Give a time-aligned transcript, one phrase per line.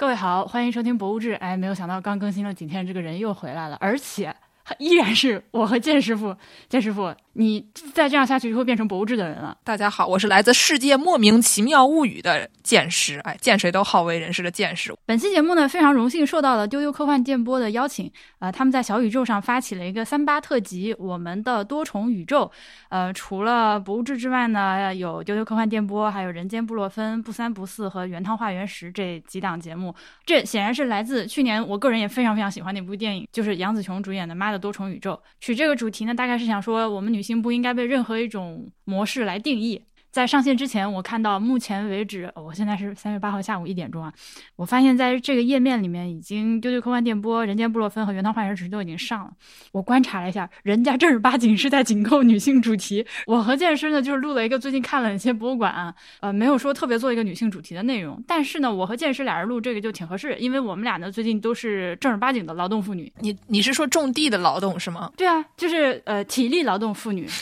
[0.00, 1.34] 各位好，欢迎收听《博物志》。
[1.40, 4.34] 哎，没有想到刚更新了几天，这个人又回来了，而且
[4.78, 6.34] 依然是我和剑师傅。
[6.68, 7.14] 剑师傅。
[7.34, 7.64] 你
[7.94, 9.56] 再这样下去就会变成博物志的人了。
[9.62, 14.92] 大家好，我是来自世界莫名其妙物语的剑师，哎，见谁都好为人师的剑师。
[15.06, 18.10] 本期节目呢，非常荣幸受到了丢丢科幻电波的邀请，
[18.40, 22.50] 呃，他们在小宇宙上发起了一个三八特辑，我们的多重宇宙。
[22.88, 29.94] 呃，除了博物志之外呢，有丢丢科幻电波，还有人间布洛芬、不三不四和原汤化原石这几档节目。
[30.26, 35.14] 这显然是来自去年我个人也非常非常喜欢那部电影，就是杨紫琼主演的《妈的多重宇宙》。
[35.40, 37.40] 取这个主题呢，大概是想说我们女性。
[37.40, 39.80] 不应该被任何一种模式来定义。
[40.10, 44.12] 在上线之前，我看到目前为止，我现在是三月八号下午一点钟啊。
[44.56, 49.30] 我发现在这个页面里面，已经丢丢科幻电波、人间布洛芬和原汤化原石都已经上了。
[49.70, 53.06] 我观察了一下，人家正儿八经是在紧扣女性主题。
[53.26, 58.20] 我和健身呢，就是录了一个最近看了一些博物馆，呃，没有说特别做一个女性主题的内容。
[58.26, 63.12] 但是呢，我和健身俩人录这个就挺合适，因为我们俩呢最近都是正儿八经的劳动妇女。
[63.20, 65.12] 你你是说种地的劳动是吗？
[65.16, 67.28] 对啊，就是呃体力劳动妇女。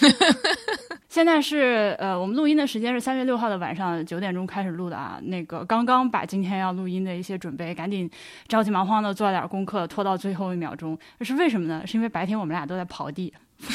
[1.08, 5.18] 现在是呃，我们录音的时间是三月六号的晚上九点钟开始录的啊。
[5.22, 8.10] 那个刚刚把今天要录音的一些准备，赶紧
[8.48, 10.98] 着急忙慌的做了点功课，拖到最后一秒钟。
[11.18, 11.86] 这是为什么呢？
[11.86, 13.32] 是因为白天我们俩都在刨地。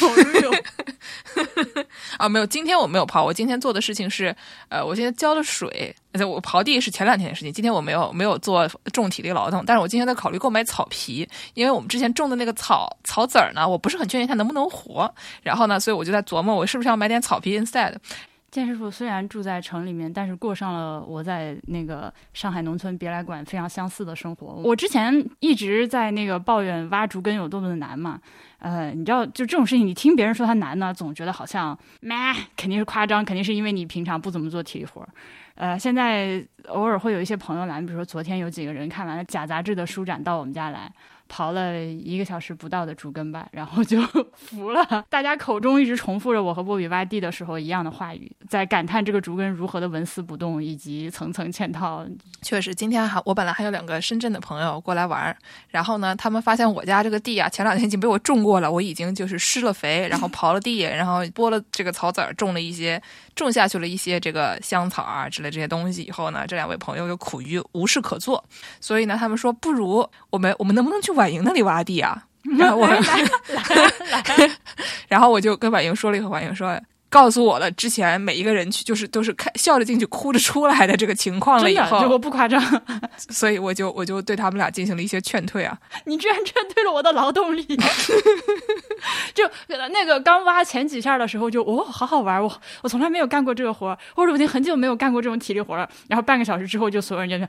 [2.18, 3.24] 啊，没有，今天我没有刨。
[3.24, 4.34] 我今天做的事情是，
[4.70, 5.94] 呃，我现在浇了水。
[6.14, 9.64] 而且我刨地是前两天的事情，今天我没有没有做重体力劳动。
[9.66, 15.14] 但是我今天在考虑购买草皮，因为我们之前种的那个草草籽儿呢，我不是很确定它能不能活。
[15.42, 17.96] 然后呢，所以我就在琢磨，我是不是要买点草皮 instead。
[18.54, 24.62] 建师傅虽然住在城里面，但是过上了我在那个上海农村别来馆非常相似的生活。
[24.64, 28.22] 我之前一直在那个抱怨挖竹根有多么的难嘛。
[28.60, 35.10] 呃，你知道，就这种事情，你听别人说它难呢，总觉得好像，妈，肯定是夸张，肯定是因为你平常不怎么做体力活儿。
[35.56, 40.92] 呃，现在偶尔会有一些朋友来，比如说昨天有几个人看完了假杂志的书展到我们家来。
[41.34, 44.00] 刨了一个小时不到的竹根吧，然后就
[44.38, 45.04] 服了。
[45.10, 52.06] 大家口中一直重复着我和波比挖地的时候一样的话语，在感叹这个竹根如何的纹丝不动，以及层层嵌套。
[52.44, 55.36] 确实，今天还我本来还有两个深圳的朋友过来玩，
[55.70, 63.02] 然后呢，他们发现我家这个地啊，前两天已经被我种过了，我已经就是施了肥，然后刨了地，然后播了这个草籽，种了一些，
[63.34, 68.44] 种下去了一些这个香草啊之类这些东西以后呢，这两位朋友又苦于无事可做，
[68.80, 72.22] 所以呢，他们说不如我们我们能不能去玩婉莹那里挖地啊？
[72.60, 72.88] 然后我
[75.08, 76.78] 然后我就跟婉莹说了一个，婉莹说。
[77.14, 82.60] 告诉我了，之前每一个人去就是都是开笑着进去，哭着出来的这个情况了以后，我不夸张，
[83.30, 85.78] 所以我就我就对他们俩进行了一些劝退啊。
[86.06, 87.64] 你居然劝退了我的劳动力，
[89.36, 95.88] 就那个刚挖前几下的时候就哦好好玩，我我从来没有干过这个活，或者我已经很久没有干过这种体力活了。
[96.08, 97.48] 然后半个小时之后，就所有人就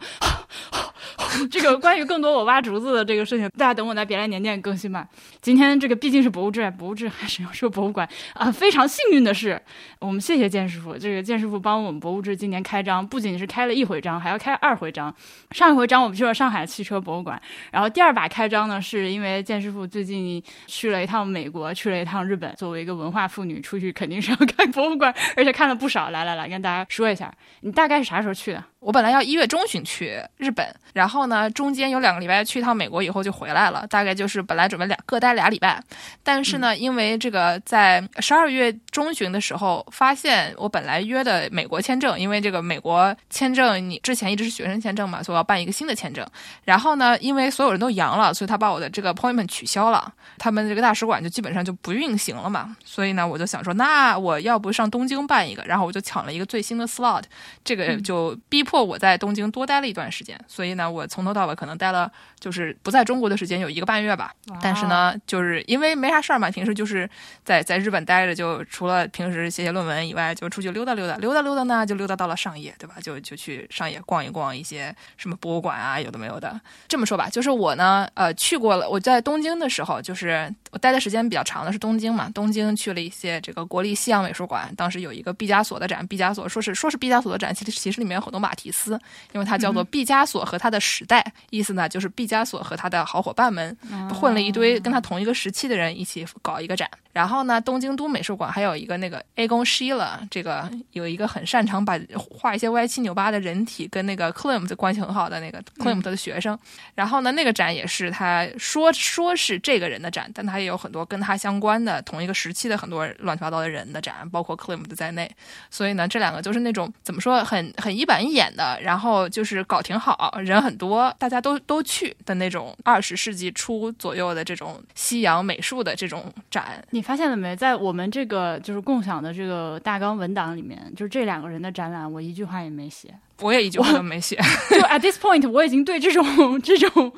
[1.51, 5.09] 这个关于更多我挖竹子的这个事情，大家等我在别来年店更新吧。
[5.41, 8.53] 今天这个毕竟是博物志，博物志还是要说博物馆啊。
[8.53, 9.54] 非常幸运的是。
[9.99, 15.15] 我们谢谢建师傅，这个建师傅帮我们博物志今年开张，不仅是开了一回张，还要开二回张。
[15.51, 17.41] 上一回张我们去了上海汽车博物馆，
[17.73, 22.55] 然后第二把开张呢，是因为建师傅最近去了一趟美国，去了一趟日本。
[22.57, 26.11] 作为一个文化妇女，出去肯定是要 看博物馆，而且看了不少。
[26.11, 28.63] 来来来，跟大家说一下，你大概是啥时候去的？
[28.85, 33.87] 我本来要一月中旬去日本，然后呢，中间有两个礼拜去一趟美国，以后就回来了。
[33.89, 35.83] 大概就是本来准备俩各待俩礼拜，
[36.23, 46.27] 但是呢，因为这个在十二月中旬的时候，发现我本来约的美国签证，因为这个美国签证你之前一直是学生签证嘛，所以我要办一个新的签证。
[46.65, 52.77] 然后呢，因为所有人都阳了，所以他把我的这个 appointment 取消了，他们这个大使馆就基本上就不运行了嘛。
[52.85, 57.23] 所以呢，我就想说，那我要不上东京办一个，然后我就抢了一个最新的 slot，
[57.65, 58.74] 这个就逼迫。
[58.83, 64.35] 我在东京多待了一段时间，所以呢，我从头到尾可能待了就是不在中国的时间有一个半月吧。
[64.63, 67.09] 但是呢，就是因为没啥事儿嘛，平时就是
[67.45, 72.95] 在在日本待着，就除了平时写写论文以外，就出去溜达溜达，溜达溜达呢，就溜达到了上野，对吧？
[73.03, 76.59] 就就去上野逛一逛一些什么博物馆啊，有的没有的。
[76.89, 78.89] 这么说吧，就是我呢，呃，去过了。
[78.89, 88.71] 我在东京的时候，就是我待的时间比较长的是东京嘛，东京去了一些这个国立西洋美术馆，当时有一个毕加索的展，毕加索说是说是毕加索的展，其实其实里面有很多马蹄。
[88.75, 88.99] 斯，
[89.33, 93.77] 因为它叫做毕加索和他的时代，意思呢就是毕加索和他的好伙伴们
[94.13, 96.91] 混了一堆跟他同一个时期的人一起搞一个展。
[97.13, 106.59] 然后呢，东京都美术馆还有一个那个 A 宫 Sheila，这个有一个很擅长把画一些歪七扭八的人体跟那个 Klimt 关系很好的那个 Klimt 的学生。
[106.97, 115.31] 然后呢，那个展也是他说说是这个人的展，但他也有很多跟他相关的同一个时期的很多乱七八糟的人的展，包括 Klimt 在内。
[115.71, 118.51] 所以呢，这两个就是那种怎么说很很一板一眼。
[118.55, 126.81] 的，然后就是搞挺好，人很多，大家都都去的那种二十世纪初左右的这种西洋美术的这种展。
[126.91, 127.57] 你发现了没？
[127.57, 133.13] 在我们这个就是共享的这个大纲文档里面，就是这两个人的展览，我一句话也没写。
[133.41, 134.37] 我也一句话都没写。
[134.71, 137.13] 就 at this point，我已经对这种 这种。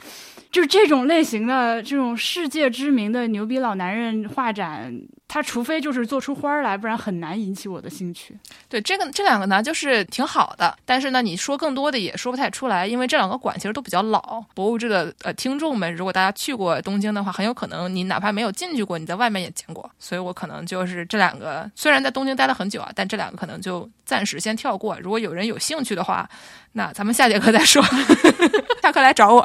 [0.49, 4.91] 就是这种类型的这种世界知名的牛逼老男人画展，
[5.29, 8.39] 他除非就是做出花儿来，不然很难引起我的兴趣。
[8.69, 14.43] 对这个这两个呢，就是挺好的，但是呢，你说更多的也说不太出来，因为这两个馆其实都比较老。
[14.55, 19.91] 博物志的呃听众们，如果大家去过东京的话，很有可能你哪怕没有进去过，你在外面也见过。
[19.99, 24.99] 所以我可能就是这两个，虽然在东京待了很久啊，但这两个可能就暂时先跳过。
[25.01, 26.29] 如果有人有兴趣的话，
[26.73, 27.83] 那咱们下节课再说，
[28.81, 29.41] 下课来找我。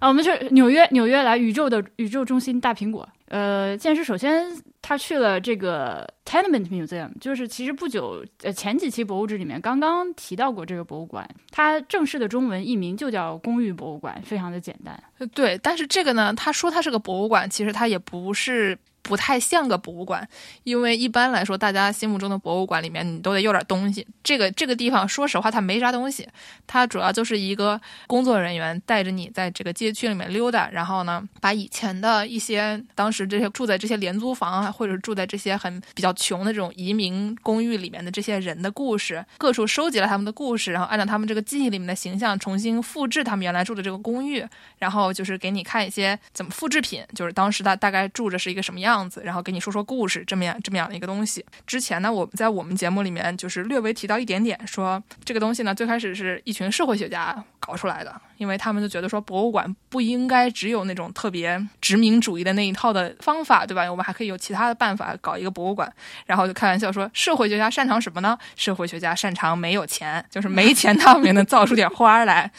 [0.00, 3.08] 啊，我们去纽约，纽约来宇宙的宇宙中心大苹果。
[3.34, 4.46] 呃，剑师首先
[4.80, 15.02] 他去了这个 Tenement Museum，就是其实不久呃前几期博物志里面刚刚提到过这个博物馆，它正式的中文译名就叫公寓博物馆，非常的简单。
[15.34, 18.78] 对，但是这个呢，他说它是个博物馆，其实它也不是。
[19.04, 20.26] 不太像个博物馆，
[20.62, 24.04] 因为一般来说，大家心目中的博物馆里面，你都得有点东西。
[24.22, 26.26] 这个这个地方，说实话，它没啥东西，
[26.66, 44.42] 它主要就是一个工作人员带着你在这个街区里面溜达，然后呢，把以前的一些当时这些住在这些廉租房啊，或者住在这些很比较穷的这种移民公寓里面的这些人的故事，各处收集了他们的故事，然后按照他们这个记忆里面的形象重新复制他们原来住的这个公寓，
[44.78, 48.93] 然后就是给你看一些怎么复制品，就是当时他大概住着是一个什么样。
[48.94, 51.44] 样子，然后给你说说故事，这么样这么样的一个东西。
[51.66, 63.90] 之前呢，我们在我们节目里面就是略微提到一点点，说这个东西呢，最开始是一群社会学家搞出来的，因为他们就觉得说博物馆不应该只有那种特别殖民主义的那一套的方法，对吧？
[63.90, 65.90] 我们还可以有其他的办法搞一个博物馆。
[66.26, 68.38] 然后就开玩笑说，社会学家擅长什么呢？
[68.56, 72.50] 社会学家擅长没有钱，就是没钱他们也能造出点花来。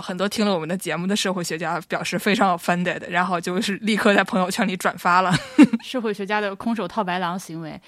[0.00, 5.32] 很多听了我们的节目的社会学家表示非常 offended，然后就是立刻在朋友圈里转发了。
[5.82, 7.80] 社会学家的空手套白狼行为，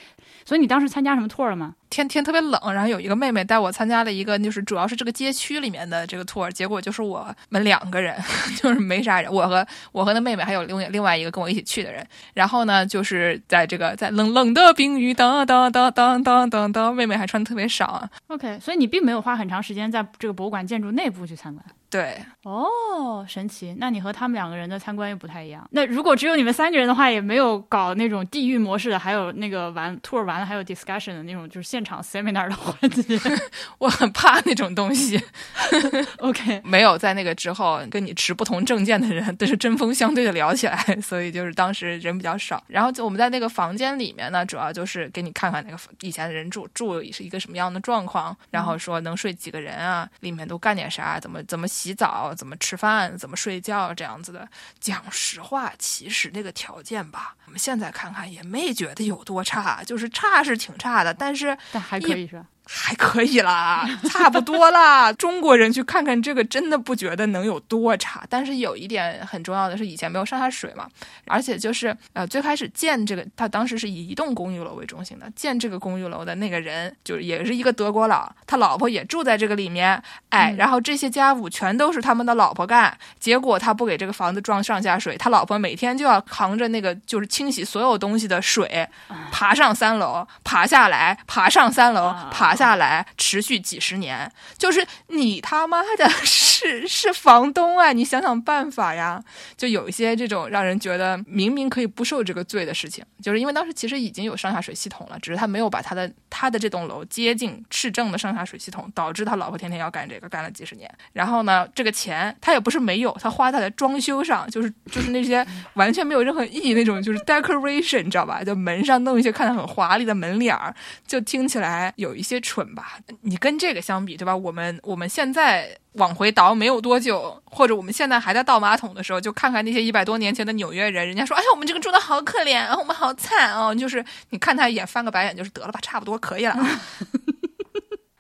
[0.45, 1.75] 所以你当时参加什么 tour 了吗？
[1.97, 8.15] 天天特别冷，然后有一个妹妹带我参加了一个，就是主要是这个街区里面的这个 tour，结果就是我们两个人，
[8.61, 18.07] 就是没啥人，我和我和那妹妹还有另另外一个跟我一起去的人，然后呢，就是在这个在冷冷的冰雨当当当当当当当，妹妹还穿的特别少。
[18.27, 21.65] OK，所以你并没有花很长时间在这个博物馆建筑内部去参观。
[21.89, 23.77] 对，哦，神奇。
[23.79, 25.67] 那你和他们两个人的参观又不太一样。
[25.71, 33.17] 那如果只有你们三个人的话，也没有搞那种地域模式的，还有那个玩 tour 完了还有 discussion 的那种，就是现场 seminar 的环节。
[33.79, 35.23] 我很怕那种东西。
[36.19, 42.63] OK，没有在那个之后跟你持不同证件的人都是针锋相对的聊起来， 所以就是当时人比较少。
[42.67, 51.65] 然后就我们在那个房间里面呢，主要就是给你看看那个以前的人住住是一个什么样的状况，然后说能睡几个人啊，里面都干点啥，怎么怎么。
[51.77, 54.49] 洗澡怎么吃饭怎么睡觉这样子的，
[54.81, 62.47] 讲实话，其实那个条件吧，我们现在看看也没觉得有多差，就是差是挺差的，但是但还可以是吧？
[62.69, 65.13] 还可以啦， 差不多啦。
[65.13, 68.25] 中国人去看看这个，真的不觉得能有多差。
[68.29, 70.89] 但是有一点很重要的是，以前没有上下水嘛，
[71.27, 75.31] 而且就是呃，最开始建这个，他当时是以一栋公寓楼为中心的。
[75.37, 80.03] 建这个公寓楼的那个人，就是也是一个德国佬，他老婆也住在这个里面。
[80.31, 82.99] 哎，然后这些家务全都是他们的老婆干。
[83.21, 88.89] 结果他不给这个房子装上下水，他老婆每天就要扛着那个就是清洗所有东西的水，
[89.31, 92.56] 爬上三楼，爬下来，爬上三楼，爬。
[92.57, 96.09] 下来持续几十年，就是你他妈的
[96.57, 97.93] 是是房东啊！
[97.93, 99.23] 你想想办法呀！
[99.57, 110.91] 就有一些这种让人觉得明明可以不受这个罪的事情，就是因为当时其实已经有上下水系统了，只是他没有把他的他的这栋楼接近市政的上下水系统，导致他老婆天天要干这个，干了几十年。
[111.13, 118.43] 然后呢，这个钱他也不是没有，他花在了装修上，就是就是那些完全没有任何意义那种，就是 decoration，你知道吧？
[118.43, 120.75] 就门上弄一些看着很华丽的门脸儿，
[121.07, 122.41] 就听起来有一些。
[122.47, 124.37] 蠢吧，你跟这个相比，对吧？
[124.37, 136.57] 我们我们现在往回倒没有多久，或者我们现在还在倒马桶的时候，就看看那些一百多年前的纽约人，人家说：“哎呀，我们这个住的好可怜啊，我们好惨哦。”就是你看他一眼，翻个白眼，就是得了吧，差不多可以了。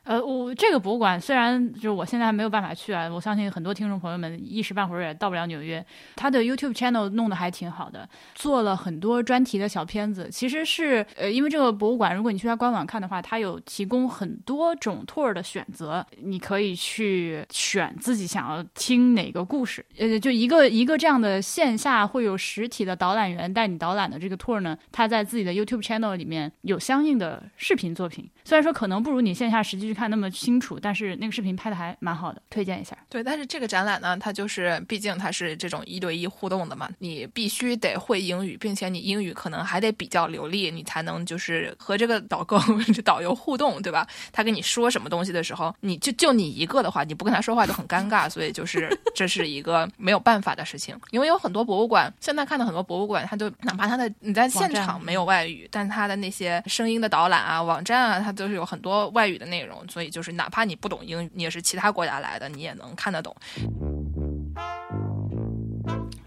[0.07, 5.85] 呃，我这个博物馆虽然就是我现在还没有办法去啊，我相信很多听众朋友们一时半会儿也到不了纽约。
[6.15, 10.29] 他的 YouTube channel 弄得还挺好的，做了很多专题的小片子。
[10.31, 19.85] 其实是呃，因为这个博物馆，如果你去他官网看的话，它有提供很多种 tour 的选择，你可以去选自己想要听哪个故事。
[19.99, 28.31] 呃，就一个一个这样的线下会有实体的导览员带你导览的这个 tour 呢，他在自己的 YouTube channel 里面有相应的视频作品。
[28.45, 29.96] 虽然说可能不如你线下实际去。
[29.97, 32.97] 看那么清楚，但是那个视频拍的还蛮好的，推荐一下。
[33.09, 42.61] 对，但是这个展览呢，它就是毕竟它是这种一对一互动的嘛，你必须得会英语，并且你英语可能还得比较流利，你才能就是和这个导购、
[42.95, 44.07] 这导游互动，对吧？
[44.33, 50.99] 他跟你说什么东西的时候，你就就你一个的话，你不跟他说话就很尴尬，所以就是 这是一个没有办法的事情。
[51.11, 63.35] 因为有很多博物馆，现在看的很多博物馆，它就哪怕它的你在现场没有外语，但它的那些声音的导览啊、网站啊，它都是有很多外语的内容，所以就是哪怕你不懂英语，你也是其他国家来的，你也能看得懂。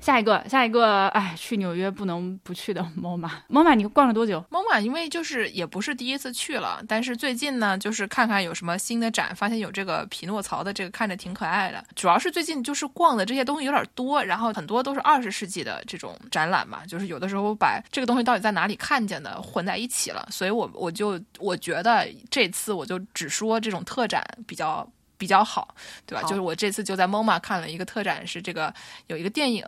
[0.02, 11.84] 下一个，下一个，哎，去纽约不能不去的 MoMA，MoMA 你逛了多久？MoMA 因为就是也不是第一次去了，但是最近呢，就是看看有什么新的展，发现有这个匹诺曹的这个看着挺可爱的。
[11.96, 24.90] 主要是最近就是逛的这些东西有点多，然后很多都是二十世纪的这种展览嘛，就是有的时候把这个东西到底在哪里看见的混在一起了，所以我我就我觉得这次我就只说这种特展比较。
[25.20, 25.76] 比较好，
[26.08, 26.24] 对吧？
[26.28, 28.74] 就是我这次就在 MoMA 看了一个特展，是这个
[29.08, 29.64] 有一个电影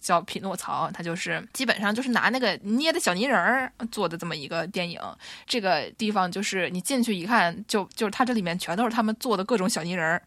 [0.00, 4.98] 叫《匹诺曹》，它就是基本上就是拿那个捏的小泥人儿做的这么一个电影。
[5.46, 10.22] 这个地方就是你进去一看，就就是它这里面全都是他们做的各种小泥人儿，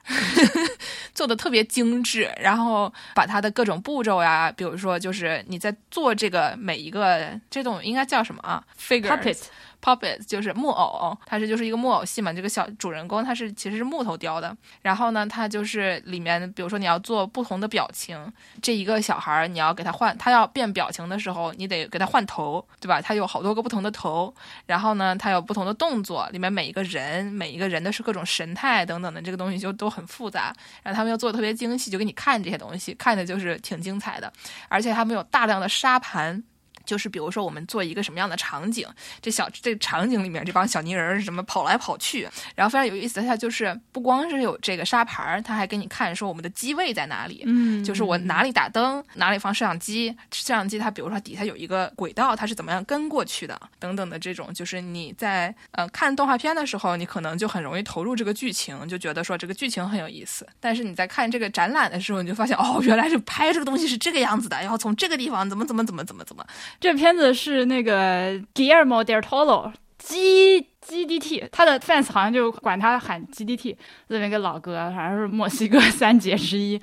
[1.15, 2.31] 做的特别精致。
[2.39, 9.35] 然后把它的各种步骤呀，比如说就是你在做这个每一个这种应该叫什么啊？Figure。
[9.87, 12.33] Puppet 就是木偶，它是就是一个木偶戏嘛。
[12.33, 23.01] 这个小主人公他是其实是木头雕的，然后呢，他就是里面，比如说你要做不同的表情，这一个小孩儿你要给他换，他要变表情的时候，你得给他换头，对吧？
[23.01, 24.33] 他有好多个不同的头，
[24.65, 30.53] 然后呢，他有不同的动作，里面每一个人每一个人的是各种神态等等的，这个东西就都很复杂。
[30.83, 34.33] 然后他们又做的特别精细，就给你看这些东西，看的就是挺精彩的，
[34.67, 36.43] 而且他们有大量的沙盘。
[36.87, 38.87] 就是比如说，我们做一个什么样的场景，
[39.21, 43.21] 这小这场景里面这帮小泥人是什么跑来跑去，然后非常有意思。
[43.21, 54.53] 它就是不光是有这个沙盘，它还给你看说我们的机位在哪里，嗯，就是我哪里打灯，哪里放摄像机，摄像机它比如说底下有一个轨道，它是怎么样跟过去的，等等的这种。
[54.53, 60.47] 就是你在呃看动画片的时候，你可能就很容易投入这个剧情，就觉得说这个剧情很有意思。
[60.59, 66.45] 但是你在看这个展览的时候，你就发现哦，原来是拍这个东西是这个样子的，然后从这个地方怎么怎么怎么怎么怎么。
[66.79, 76.79] 这片子是那个 Guillermo del Toro，G G D T，他的 fans 好像就管他喊 G D T，这么一个老哥，好像是墨西哥 三杰之一。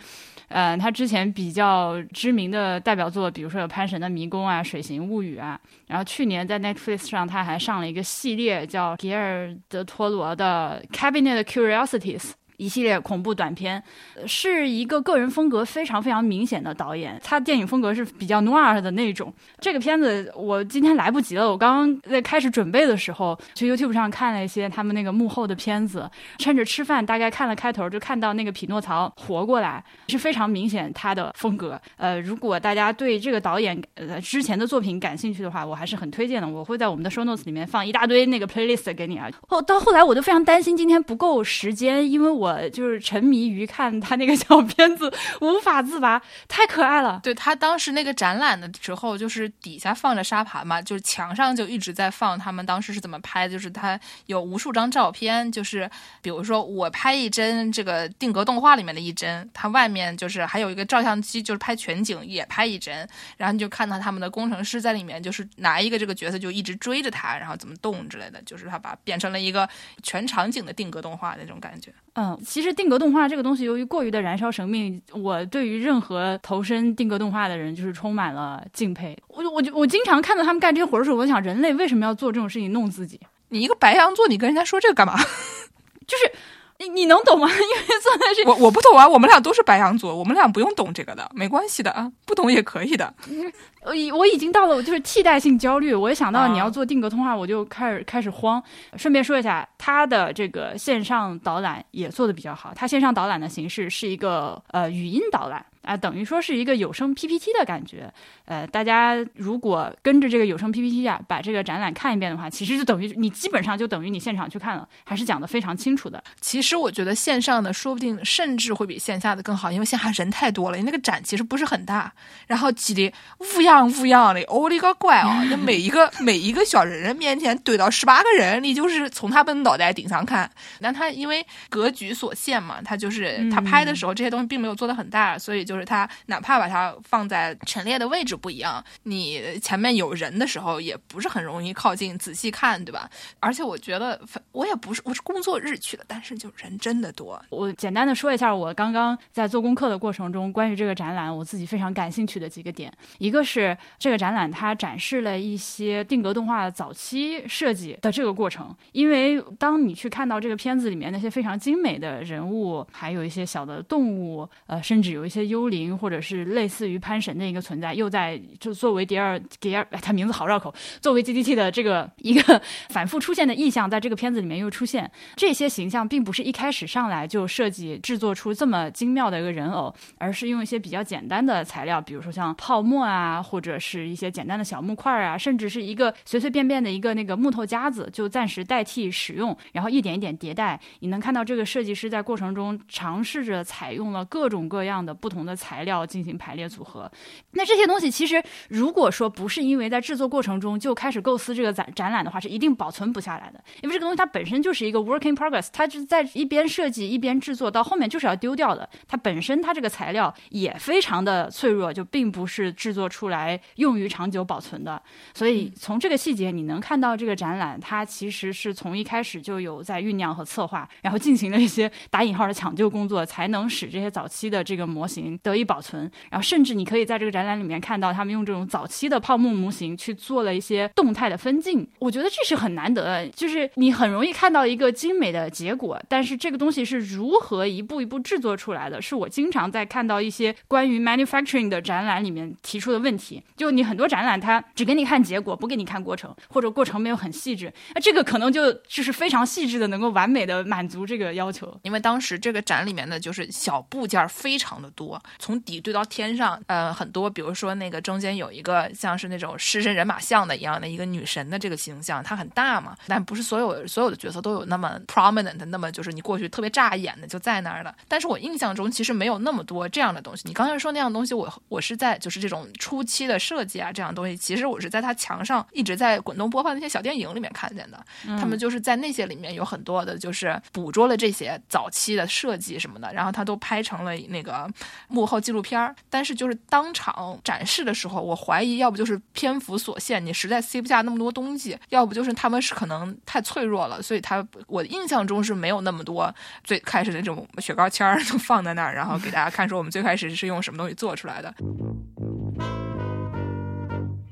[0.49, 5.59] 嗯，他之前比较知名的代表作，比如说有《潘神的迷宫》啊，《水形物语》啊。
[5.87, 12.21] 然后去年在 Netflix 上，他还上了一个系列，叫吉尔德托罗的《Cabinet Curiosities》。
[12.57, 13.83] 一系列恐怖短片，
[14.27, 17.21] 是一个个人风格非常非常明显的导演。
[17.23, 19.33] 他电影风格是比较 noir 的那种。
[19.59, 26.09] 这个片子我今天来不及了，我刚刚在开始准备的时候，去 YouTube 上看了一些他们那个幕后的片子，
[26.39, 31.81] 趁着吃饭大概看了开头，就看到那个匹诺曹活过来，是非常明显他的风格。
[31.97, 36.49] 呃，如果大家对这个导演呃之前的作品感兴趣的话，我还是很推荐的。
[36.49, 39.29] 我会在我们的 show notes 里面放一大堆那个 playlist 给你啊。
[39.49, 42.44] 后到后来我都非常担心今天不够时间，因为我。
[42.45, 45.11] 我就是沉迷于看他那个小片子，
[45.41, 47.19] 无法自拔，太可爱了。
[47.23, 62.95] 对他当时那个展览的时候，就是底下放着沙盘嘛，就是墙上就一直在放他们当时是怎么拍，就是他有无数张照片，就是比如说我拍一帧这个定格动画里面的一帧，他外面就是还有一个照相机，就是拍全景也拍一帧，
[63.39, 69.67] 然后你就看到他们的工程师在里面，就是拿一个这个角色就一直追着他，然后怎么动之类的，就是他把变成了一个
[70.03, 71.91] 全场景的定格动画那种感觉。
[72.15, 79.17] 嗯，其实定格动画这个东西，由于过于的燃烧生命，我对于任何投身定格动画的人，就是充满了敬佩。
[79.29, 83.21] 我我就我经常看到他们干这些活的时候，我想，人类为什么要做这种事情，弄自己？
[83.49, 85.17] 你一个白羊座，你跟人家说这个干嘛？
[86.07, 86.33] 就是。
[86.77, 87.47] 你你能懂吗？
[87.55, 89.07] 因为坐在这，我我不懂啊。
[89.07, 93.15] 我们俩都是白羊座，我们俩不用懂这个的，没关系的啊，不懂也可以的。
[93.85, 95.95] 我已我已经到了，就是替代性焦虑。
[95.95, 98.63] 我一想到你要做定格通话，我就开始开始慌。
[98.97, 102.73] 顺便说一下，他的这个线上导览也做的比较好。
[102.75, 105.65] 他线上导览的形式是一个呃语音导览。
[105.85, 108.11] 啊，等于说是一个有声 PPT 的感觉。
[108.47, 116.25] 呃，大家如果跟着这个有声 PPT 啊，把这个展览看一遍的话，其实就等于你基本上就等于你现场去看了，还是讲的非常清楚的。
[116.41, 122.11] 其实我觉得线上的说不定甚至会比线下的更好，因为线下人太多了，你那个展其实不是很大，
[122.47, 125.45] 然后挤得乌泱乌泱的，我的个乖啊！
[125.51, 130.51] 那每一个每一个小人人面前怼到十八个人，你就是从他们脑袋顶上看。
[130.81, 135.75] 但他因为格局所限嘛，他就是他拍的时候这些东西并没有做的很大，所以就。
[135.75, 143.11] 是他哪怕把它放在陈列的位置不一样，你前面有人的时候也不是很容易靠近仔细看，对吧？
[143.41, 144.21] 而且我觉得
[144.53, 147.45] 我也不是我是工作日去的，但是就人真的多。
[147.51, 175.11] 我简单的说一下，我刚刚在做功课的过程中，关于这个展览我自己非常感兴趣的几个点，一个是是这个展览它展示了一些定格动画早期设计的这个过程，因为当你去看到这个片子里面那些非常精美的人物，还有一些小的动物，呃，甚至有一些幽灵或者是类似于潘神的一个存在，又在就作为第二第二，它名字好绕口，作为 G D T 的这个一个 反复出现的意象，在这个片子里面又出现。
[175.37, 190.81] 这些形象，并不是一开始上来就设计制作出这么精妙的一个人偶，而是用一些比较简单的材料，比如说像泡沫啊，或者是一些简单的小木块啊，甚至是一个随随便便的一个那个木头夹子，就暂时代替使用，然后一点一点迭代。
[190.99, 197.09] 你能看到这个设计师在过程中尝试着采用了各种各样的不同的材料进行排列组合。
[197.53, 203.63] 那这些东西其实，如果说不是因为在制作过程中就开始构思这个展展览的话，是一定保存不下来的。
[203.83, 208.89] 因为这个东西它本身就是一个 working progress，它是在一边设计一边制作，到后面就是要丢掉的。
[209.07, 213.34] 它本身它这个材料也非常的脆弱，就并不是制作出来
[213.77, 215.01] 用于长久保存的。
[215.35, 226.11] 所以从这个细节你能看到，这个展览它其实是从一开始就有在酝酿和策划，然后进行了一些打引号的抢救工作，才能使这些早期的这个模型得以保存。
[226.31, 231.87] 然后甚至你可以在这个展览里面看到，他们用这种早期的泡沫模型去做了一些动态的分镜。
[231.99, 243.24] 我觉得这是很难得的，就是你很容易看到一个精美的结果，但是这个东西是如何一步一步制作出来的，是我经常在看到一些关于 manufacturing 的展览里面提出的问题。
[243.57, 251.79] 就你很多展览，它只给你看结果，不给你看过程，或者过程没有很细致，那这个可能就就是非常细致的，能够完美的满足这个要求。
[251.83, 267.95] 因为当时这个展里面的就是小部件非常的多，从底堆到天上，呃，很多，比如说那个中间有一个像是那种狮身人马像的一样的一个女神的这个形象，它很大嘛，但不是所有所有的角色都有那么 prominent，那么就是你过去特别扎眼的就在那儿了。
[268.09, 270.43] 但是我印象中其实没有那么多这样的东西。
[270.47, 278.05] 你刚才说那样东西，我我是在就是这种初期的设计啊，这样东西，其实我是在他墙上一直在滚动播放那些小电影里面看见的。
[278.39, 284.69] 他们就是在那些里面有很多的，就是捕捉了这些早期的设计什么的，然后他都拍成了那个
[285.09, 285.95] 幕后纪录片儿。
[286.11, 301.55] 但是就是当场展示的时候，我怀疑要不就是篇幅所限，你实在塞不下那么多东西；要不就是他们是可能太脆弱了，所以他我印象中是没有那么多最开始那种雪糕签儿就放在那儿，然后给大家看说我们最开始是用什么东西做出来的。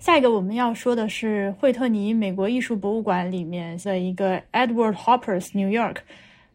[0.02, 5.98] 下一个我们要说的是惠特尼美国艺术博物馆里面的一个 Edward Hopper's New York，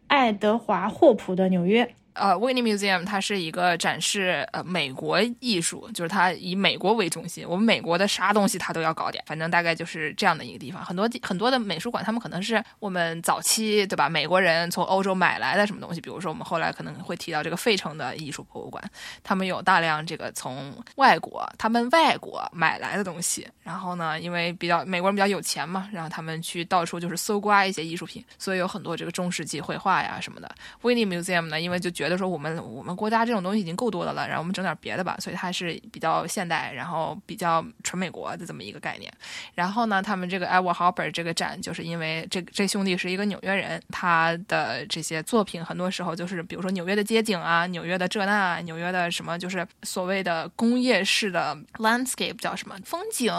[0.08, 1.96] 爱德华霍普的纽约。
[2.18, 10.84] 呃，Whitney Museum 它是一个展示呃美国艺术，就是它以美国为中心，我们美国的啥东西它都要搞点，反正大概就是这样的一个地方。
[10.84, 14.10] 很多地很多的美术馆，他们可能是我们早期对吧？
[14.10, 18.84] 美国人从欧洲买来的什么东西，比如说我们后来可能会提到这个费城的艺术博物馆，
[19.24, 23.48] 他们有大量这个从外国他们外国买来的东西。
[23.64, 30.50] 然后呢，因为比较美国人比较有钱嘛，然后他们去到处就是搜刮一些艺术品，所以有很多这个中世纪绘画呀什么的。
[30.82, 39.12] Whitney Museum 呢，因为就觉觉得说我们我们国家这种东西已经够多的了，然后我们整点别的吧，所以它是比较现代，然后比较纯美国的这么一个概念。
[39.54, 53.34] 然后呢，他们这个 Edward Hopper 这个展，就是因为这这兄弟是一个纽约人，他的这些作品很多时候就是比如说纽约的街景啊，纽约的这那，纽约的什么，就是所谓的工业式的 landscape 叫什么风景。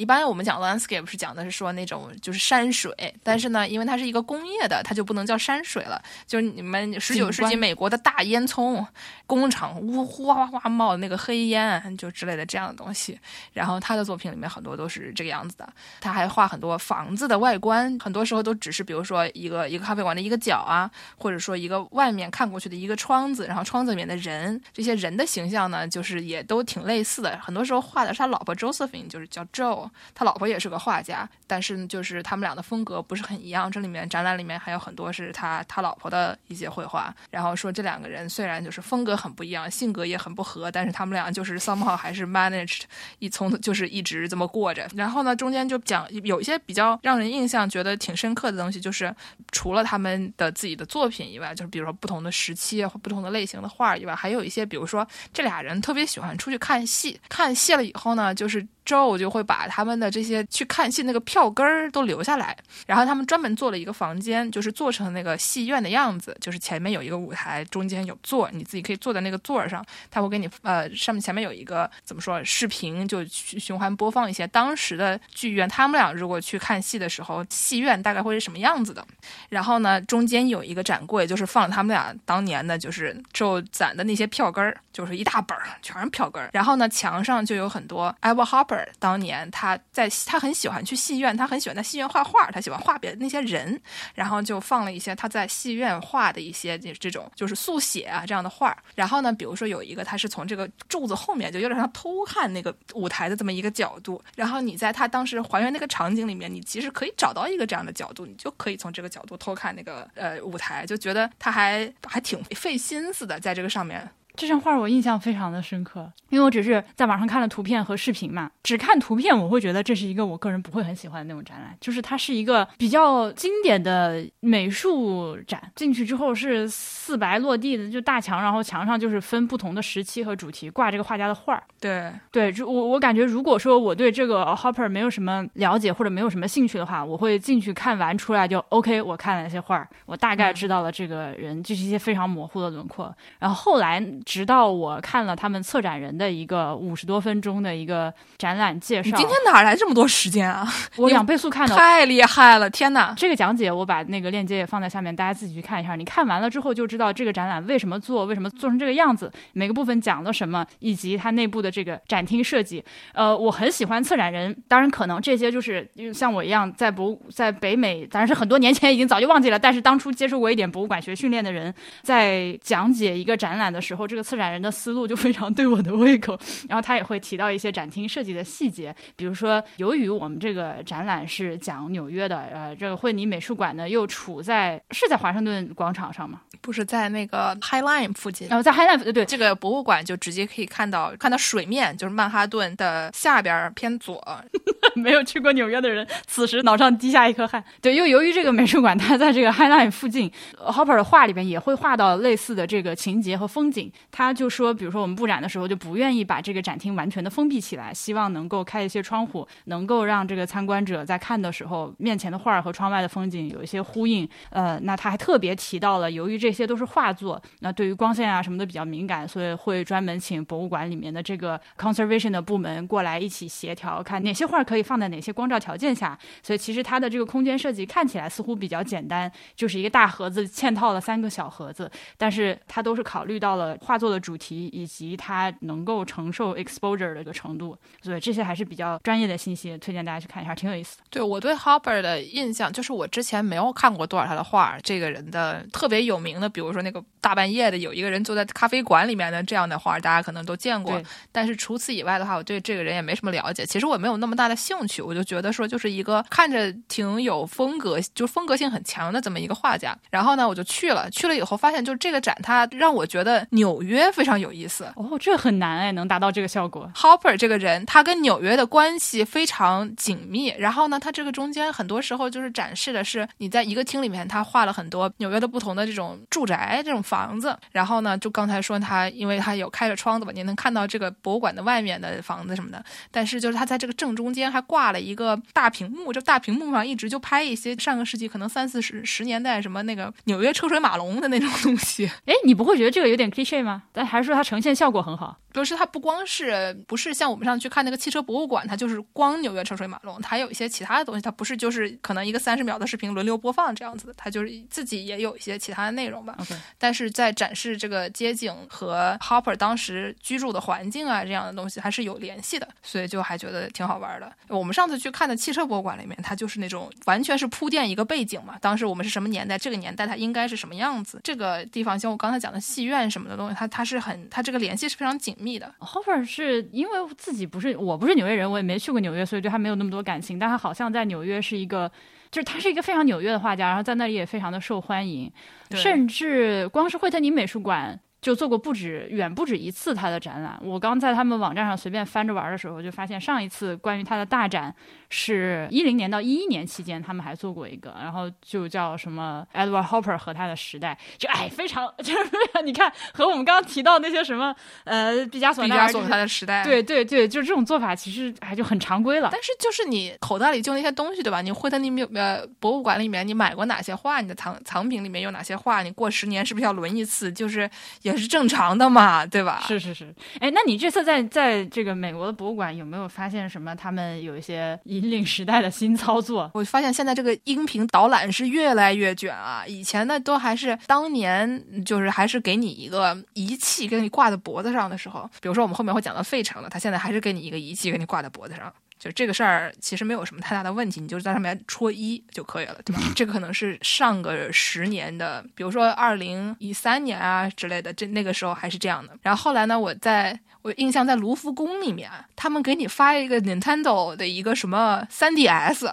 [0.00, 2.90] 一般我们讲 landscape 是讲的是说那种就是山水，
[3.22, 6.02] 但是呢，因为它是一个工业的，它就不能叫山水了。
[6.26, 8.82] 就是你们十九世纪美国的大烟囱
[9.26, 13.20] 工厂，呜呼哗哗哗冒的那个黑烟，就之类的这样的东西。
[13.52, 15.68] 然后他的作品里面很多都是这个样子的。
[16.00, 27.38] 他还画很多房子的外观，很多时候都只是比如说一个一个咖啡馆的一个角啊，或者说一个外面看过去的一个窗子，然后窗子里面的人，这些人的形象呢，就是也都挺类似的。
[27.42, 29.89] 很多时候画的是他老婆 Josephine，就是叫 Joe。
[30.14, 33.70] 他老婆也是个画家，但是就是他们俩的风格不是很一样。
[33.70, 37.14] 这里面展览里面还有很多是他他老婆的一些绘画。
[37.30, 42.82] 然后说这两个人虽然就是风格很不一样，性格也很不合，但是他们俩就是 somehow 还是 managed
[43.18, 44.88] 一从就是一直这么过着。
[44.94, 49.14] 然后呢，中间就讲有一些比较让人印象觉得挺深刻的东西，就是
[49.52, 58.66] 除了他们的自己的作品以外，就是比如说不同的时期或不同的类型的画以外，还有一些比如说这俩人特别喜欢出去看戏，看戏了以后呢，就是。
[58.82, 62.56] 之后就会把他们的这些去看戏那个票根儿都留下来，
[62.86, 79.06] 然后他们专门做了一个房间，就是做成那个戏院的样子，就是前面有一个舞台，中间有座，你自己可以坐在那个座上，他会给你呃上面前面有一个怎么说视频，就循环播放一些当时的剧院，他们俩如果去看戏的时候，戏院大概会是什么样子的。
[79.50, 86.50] 然后呢，中间有一个展柜，就是放他们俩当年的就是就攒的那些票根儿，就是一大本儿，全是票根儿。
[86.52, 93.78] 然后呢，墙上就有很多 Ever Hopper 当年他他在他很喜欢去戏院，他很喜欢在戏院画画，他喜欢画别的那些人，
[94.14, 98.74] 然后就放了一些他在戏院画的一些这这种就是速写啊这样的画。
[98.94, 104.22] 然后呢，比如说有一个他是从这个柱子后面，就有点像偷看那个舞台的这么一个角度。
[104.34, 114.08] 然后你在他当时还原那个场景里面，你其实可以找到一个这样的角度，你就可以从这个角度偷看那个呃舞台，就觉得他还还挺费心思的在这个上面。
[114.40, 131.62] 这张画我印象非常的深刻，因为我只是在网上看了图片和视频嘛，只看图片我会觉得这是一个我个人不会很喜欢的那种展览，就是它是一个比较经典的美术展，进去之后是四白落地的就大墙，然后墙上就是分不同的时期和主题挂这个画家的画儿。
[131.78, 144.02] 对对，就我我感觉如果说我对这个 Hopper 没有什么了解或者没有什么兴趣的话，我会进去看完出来就 OK，我看了那些画儿，我大概知道了这个人，就是一些非常模糊的轮廓，然后后来。
[144.30, 150.64] 直到我看了他们策展人的一个五十多分钟的一个展览介绍，你今天哪来这么多时间啊？
[150.94, 152.70] 我两倍速看的，太厉害了！
[152.70, 155.96] 天哪，这个讲解我把那个链接也放在下面，大家自己去看一下。
[155.96, 162.84] 你看完了之后就知道这个展览为什么做，为什么做成这个样子，每个部分讲了什么，以及它内部的这个展厅设计。
[163.12, 174.60] 呃，我很喜欢策展人，当然可能这些就是像我一样在博在北美，当然是很多年前已经早就忘记了，但是当初接受过一点博物馆学训练的人，在讲解一个展览的时候，这个策展人。
[174.60, 186.42] 的思路就非常对我的胃口，然后他也会提到一些展厅设计的细节，比如说，由于我们这个展览是讲纽约的，呃，这个惠尼美术馆呢又处在是在华盛顿广场上吗？
[186.60, 194.22] 不是在那个 High Line 附近，然后在 High Line 对对，这个博物馆就直接可以看到看到水面，就是曼哈顿的下边偏左。
[194.96, 197.62] 没有去过纽约的人，此时脑上滴下一颗汗。
[197.80, 204.50] 对，又由于这个美术馆它在这个 High Line 附近，Hopper 的画里边也会画到类似的这个情节和风景，他就。
[204.50, 214.28] 说，比如说我们布展的时候就不愿意把这个展厅完全的封闭起来，希望能够开一些窗户，能够让这个参观者在看的时候，面前的画儿和窗外的风景有一些呼应。
[214.50, 226.18] 呃，那他还特别提到了，由于这这些都是画作，那对于光线啊什么的比较敏感，所以会专门请博物馆里面的这个 conservation 的部门过来一起协调，看哪些画可以放在哪些光照条件下。
[226.42, 234.40] 所以其实它的这个空间设计看起来似乎比较简单，就是一个大盒子嵌套了三个小盒子，但是它都是考虑到了画作的主。
[234.40, 240.96] 题以及它能够承受 exposure 的一个程度，所以这些还是比较专业的信息，推荐大家去看一下，挺有意思。
[241.10, 250.98] 对我对 Hopper 的印象就是我之前没有看过多少他的画，这个人的特别有名的，比如说那个大半夜的有一个人坐在咖啡馆里面的这样的画，大家可能都见过。
[251.30, 253.66] 但是除此以外的话，我对这个人也没什么了解。
[253.66, 259.94] 其实我没有那么大的兴趣，我就觉得说就是一个看着挺有风格，就风格性很强的这么一个画家。
[260.10, 264.30] 然后呢，我就去了，去了以后发现就是这个展，它让我觉得纽约非常。
[264.30, 266.88] 非常有意思哦，这很难哎，能达到这个效果。
[266.94, 270.54] Hopper 这个人，他跟纽约的关系非常紧密。
[270.56, 277.54] 然后呢，他这个中间很多时候就是展示的是你在一个厅里面，他画了很多纽约的不同的这种住宅、这种房子。
[277.72, 282.82] 然后呢，就刚才说他，因为他有开着窗子吧，你能看到这个博物馆的外面的房子什么的。
[283.10, 292.06] 但是就是他在这个正中间还挂了一个大屏幕，就大屏幕上一直就拍一些上个世纪可能三四十十年代什么那个纽约车水马龙的那种东西。
[292.24, 293.82] 哎，你不会觉得这个有点 cliché 吗？
[293.92, 294.30] 但还是。
[294.30, 306.36] 说它呈现效果很好，不是它不光是不是像我们上去看那个汽车博物馆，它就是光纽约车水马龙，它有一些其他的东西，它不是就是可能一个三十秒的视频轮流播放这样子的，它就是自己也有一些其他的内容吧。
[306.78, 314.32] 但是在展示这个街景和 Hopper 当时居住的环境啊这样的东西还是有联系的，所以就还觉得挺好玩的。
[314.48, 321.20] 我们上次去看的汽车博物馆里面，它就是那种完全是铺垫一个背景嘛，当时我们是什么年代，这个年代它应该是什么样子。
[321.24, 324.20] 这个地方像我刚才讲的戏院什么的东西，它它是很。
[324.30, 325.74] 它这个联系是非常紧密的。
[325.80, 330.38] Hopper 是因为自己不是，我不是纽约人，我也没去过纽约，所以对他没有那么多感情。
[330.38, 331.90] 但他好像在纽约是一个，
[332.30, 335.32] 就是他是一个非常纽约的画家，然后在那里也非常的受欢迎，
[335.70, 337.98] 甚至光是惠特尼美术馆。
[338.20, 340.60] 就做过不止远不止一次他的展览。
[340.62, 344.76] 我刚在他们网站上随便翻着玩的时候，就发现上一次关于他的大展
[345.10, 352.20] 是一零年到一一年期间，他们还做过一个，然后就叫什么 Edward Hopper 和他的时代，就哎非常 就是
[352.64, 359.28] 你看和我们刚刚提到那些什么呃毕加索、毕加索他的时代，对对对，就是这种做法其实还就很常规了。
[359.32, 361.42] 但是就是你口袋里就那些东西对吧？
[361.42, 364.20] 你惠特尼有呃博物馆里面你买过哪些画？
[364.20, 365.82] 你的藏藏品里面有哪些画？
[365.82, 367.32] 你过十年是不是要轮一次？
[367.32, 367.68] 就是
[368.02, 369.64] 也是正常的嘛，对吧？
[369.66, 370.14] 是是是。
[370.38, 373.74] 哎，那你这次在在这个美国的博物馆有没有发现什么？
[373.74, 376.50] 他们有一些引领时代的新操作？
[376.54, 379.64] 我发现现在这个音频导览是越来越卷啊！
[379.66, 388.72] 以前呢都还是当年就是还是给你一个仪器给你挂在脖子上的时候，比如说我们后面会讲到费城的，他现在还是给你一个仪器给你挂在脖子上。
[389.00, 393.00] 就这个事儿其实没有什么太大的问题，你就在上面戳一就可以了，对吧？
[393.16, 399.16] 这个可能是上个十年的，比如说二零一三年啊之类的，这那个时候还是这样的。
[399.22, 405.90] 然后后来呢，我在我印象在卢浮宫里面，他们给你发一个 Nintendo 的一个什么 3DS，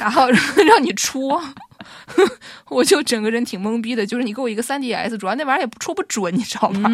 [0.00, 0.30] 然后
[0.66, 1.42] 让你戳。
[2.68, 6.90] 我就整个人挺懵逼的，就是你给我一个三 DS，主要那玩意儿也戳不准，你知道吧？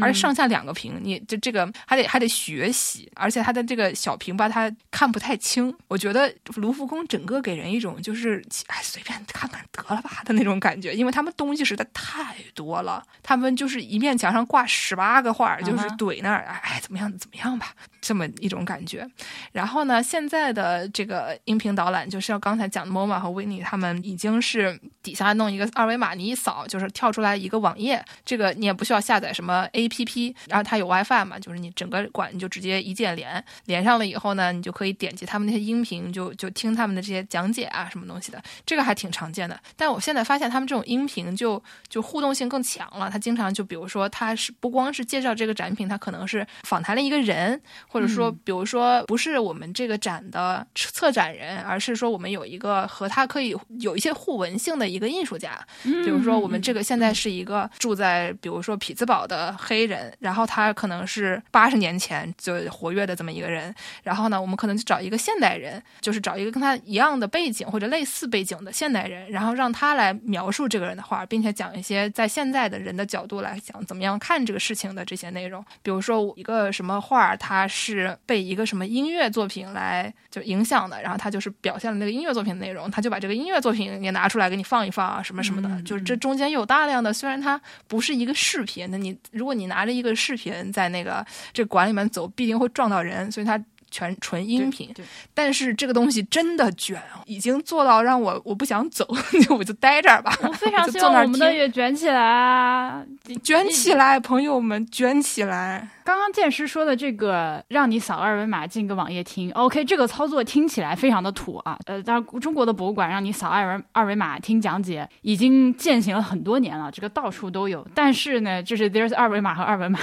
[0.00, 5.74] 而且上下两个屏，你就这个还得还得学习，而且它的这个小屏吧，它看不太清。
[5.88, 19.06] 我觉得卢浮宫整个给人一种就是哎随便看看得了吧的那种感觉，因为他们东西实在太多了，他们就是一面墙上挂十八个画，就是怼那儿，哎怎么样怎么样吧，这么一种感觉。
[19.52, 24.27] 然后呢，现在的这个音频导览，就是要刚才讲的 MoMA 和维尼他们已经。
[24.42, 39.58] 是底下弄一个二维码，你一扫就是跳出来一个网页，这个你也不需要下载什么 APP，然后它有 WiFi 嘛，就是你整个馆你就直接一键连，连上了以后呢，你就可以点击他们那些音频，就就听他们的这些讲解啊什么东西的，这个还挺常见的。
[39.76, 54.12] 但我现在发现他们这种音频就就互动性更强了，他经常就比如说他是不光是介绍这个展品，他可能是访谈了一个人，或者说比如说不是我们这个展的策展人，而是说我们有一个和他可以有一些。
[54.18, 75.64] 互文性的一个艺术家，比如说我们这个现在是一个住在比如说匹兹堡的黑人，然后他可能是八十年前就活跃的这么一个人，然后呢，我们可能就找一个现代人，就是找一个跟他一样的背景或者类似背景的现代人，然后让他来描述这个人的画，并且讲一些在现在的人的角度来讲怎么样看这个事情的这些内容。
[75.82, 84.28] 比如说一个什么画，它是被一个什么音乐作品来就影响的，然后他就是表现了那个音乐作品的内容，他就把这个音乐作品也拿。
[84.28, 93.58] 出来给你放一放啊，什么什么的，就是这中间有大量的，虽然它不是一个视频，那你如果你拿着一个视频在那个这馆里面走，必定会撞到人，所以它。
[93.90, 94.94] 全纯音频，
[95.32, 99.08] 但是这个东西真的卷，已经做到让我我不想走，
[99.48, 100.30] 我就待这儿吧。
[100.42, 103.02] 我非常希望我们的也卷起来，
[103.42, 105.88] 卷起来，朋友们卷起来。
[106.08, 111.78] 刚刚剑师说的这个，让你扫二维码进个网页听，OK，这个操作听起来非常的土啊。
[111.84, 117.86] 呃，当然中国的博物馆让你扫二维二维码听讲解，已经践行了很多年了，这个到处都有。
[117.94, 119.98] 但是呢，就是 there's 二维码和二维码，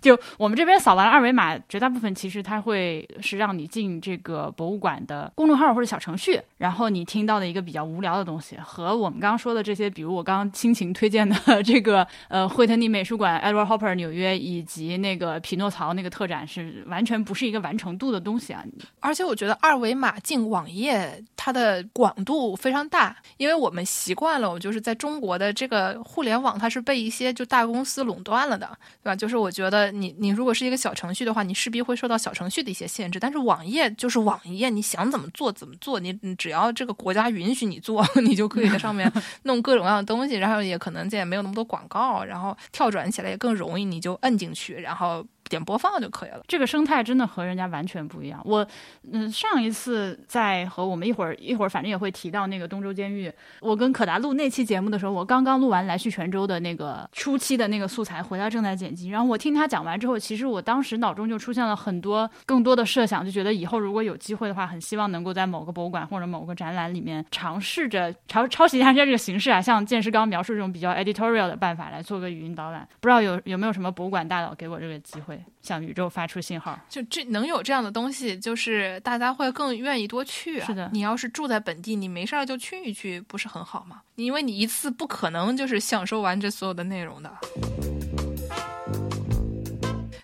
[0.00, 3.04] 就我们这边扫完二维码，绝大部分其实它会。
[3.20, 18.62] 是让你进这个博物馆的公众号或者小程序，然后你听到的一个比较无聊的东西，和我们刚刚说的这些，比如我刚刚亲情推荐的这个呃惠特尼美术馆 Edward Hopper 纽约以及那个匹诺曹那个特展是完全不是一个完成度的东西啊！
[19.00, 28.66] 而且我觉得二维码进网页它的广度非常大，因为我们习惯了，我就是在中国的这个互联网，它是被一些就大公司垄断了的，
[29.02, 29.16] 对吧？
[29.16, 33.18] 就是我觉得你你如果是一个小程序的话，你势必会受到小程序的一些限制。
[33.18, 39.10] 但是网页就是网页，你想怎么做怎么做，你你只要这个国家允许你做， 你就可以在上面
[39.44, 45.26] 弄各种各样的东西，然后也可能这也没有那么多广告，然后跳转起来也更容易，你就摁进去，然后。
[45.48, 46.40] 点播放就可以了。
[46.46, 48.40] 这个生态真的和人家完全不一样。
[48.44, 48.66] 我，
[49.12, 53.32] 嗯，上一次在和我们一会儿一会儿，反正也会提到那个东周监狱。
[53.60, 59.08] 我跟可达录那期节目的时候，我刚刚录完来去泉州的那个初期的那个素材，回来正在剪辑。
[59.08, 72.86] 然后我听他讲完之后，其实我当时脑中就出现了很多更多的设想，就觉得以后如果有机会的话，很希望能够在某个博物馆或者某个展览里面尝试着抄抄袭一下这个形式啊，像剑师刚描述这种比较 editorial 的办法来做个语音导览。
[73.00, 75.37] 不知道有有没有什么博物馆大佬给我这个机会？
[75.62, 80.60] 向宇宙发出信号，就这能有这样的东西，就是大家会更愿意多去。
[80.60, 84.02] 是的，你要是住在本地，你没事儿就去一去，不是很好吗？
[84.16, 87.30] 因为你一次不可能就是享受完这所有的内容的。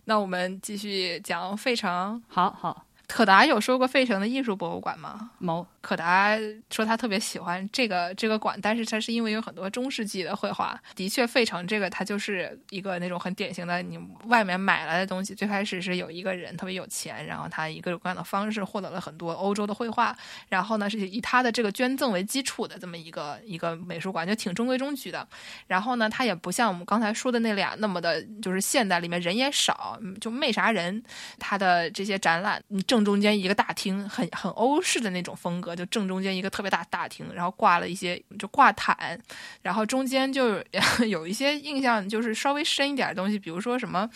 [0.05, 2.23] 那我们继续讲费城。
[2.29, 2.85] 好好。
[3.07, 5.31] 可达有说过费城的艺术博物馆吗？
[5.39, 6.37] 某可达
[6.71, 10.81] 说他特别喜欢这个这个馆，但是他是因为有很多中世纪的绘画。
[10.97, 15.35] 的确，费城这个它就是一个那种很典型的，你外面买来的东西。
[15.35, 20.17] 最开始是有一个人特别有钱，然后他以各种各样的方式获得了很多欧洲的绘画，
[20.49, 25.27] 然后呢是以他的这个捐赠为基础的这么一个一个美术馆，就挺中规中矩的。
[25.67, 31.03] 然后呢，它也不像我们刚才说的那俩那么的，就是现代里面人也少，就没啥人。
[31.39, 32.63] 它的这些展览，
[32.95, 39.19] 正中间一个大厅，很很欧式的那种风格，就正中间一个特别大大厅，然后挂了一些就挂毯，
[39.63, 40.63] 然后中间就
[41.09, 44.09] 有一些印象，就是稍微深一点的东西，比如说什么，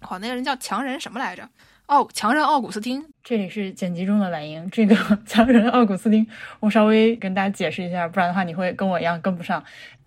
[0.00, 1.46] 好，那个人叫强人什么来着？
[1.86, 4.66] 奥强人奥古斯丁，这里是剪辑中的懒音。
[4.72, 6.26] 这个强人奥古斯丁，
[6.58, 9.62] 我稍微跟大家解释一下，不然的话你会跟我一样跟不上。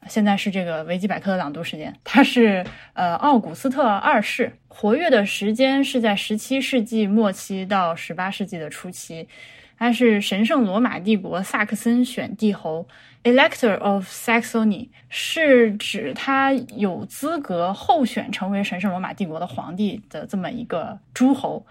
[0.07, 1.93] 现在是这个维基百科的朗读时间。
[2.03, 9.27] 他是呃奥古斯特二世，活跃的时间是在十七世纪末期到十八世纪的初期。
[9.77, 12.87] 他是神圣罗马帝国萨克森选帝侯
[13.23, 21.65] ，Elector of Saxony，是指他有资格候选成为神圣罗马帝国的皇帝的这么一个诸侯，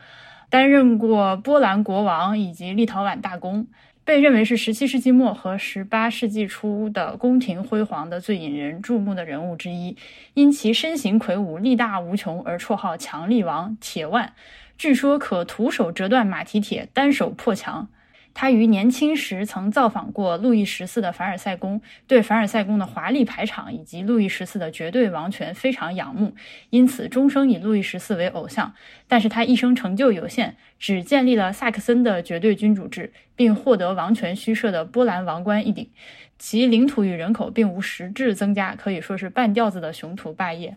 [0.50, 3.66] 担任过波兰国王以及立陶宛大公。
[4.04, 9.96] 被认为是十七世纪末和十八世纪初的宫廷辉煌的最引人注目的人物之一，
[10.34, 14.34] 因其身形魁梧、力大无穷而绰号“强力王”、“铁腕”。
[14.76, 17.88] 据说可徒手折断马蹄铁，单手破墙。
[18.34, 26.34] 他于年轻时曾造访过路易十四的凡尔赛宫，对凡尔赛宫的华丽排场以及路易十四的绝对王权非常仰慕，
[26.70, 28.74] 因此终生以路易十四为偶像。
[29.06, 35.88] 但是他一生成就有限，只建立了萨克森的绝对君主制，并获得王权虚设的波兰王冠一顶。
[36.36, 40.76] 其领土与人口并无实质增加，可以说是半吊子的雄图霸业。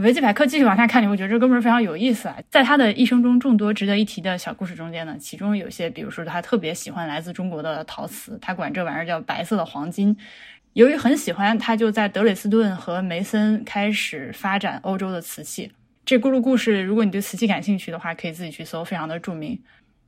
[0.00, 2.36] 维基百科继续往下看，你会觉得这哥们儿非常有意思啊！
[2.50, 10.16] 在他的一生中众多值得一提的小故事中间呢，其中有些，比如说他特别喜欢来自中国的陶瓷，他管这玩意儿叫白色的黄金。
[10.72, 15.70] 由于很喜欢，他就在德累斯顿和梅森开始发展欧洲的瓷器。
[16.04, 19.58] 这咕噜故事，如果你对瓷器感兴趣的话，可以自己去搜，非常的著名。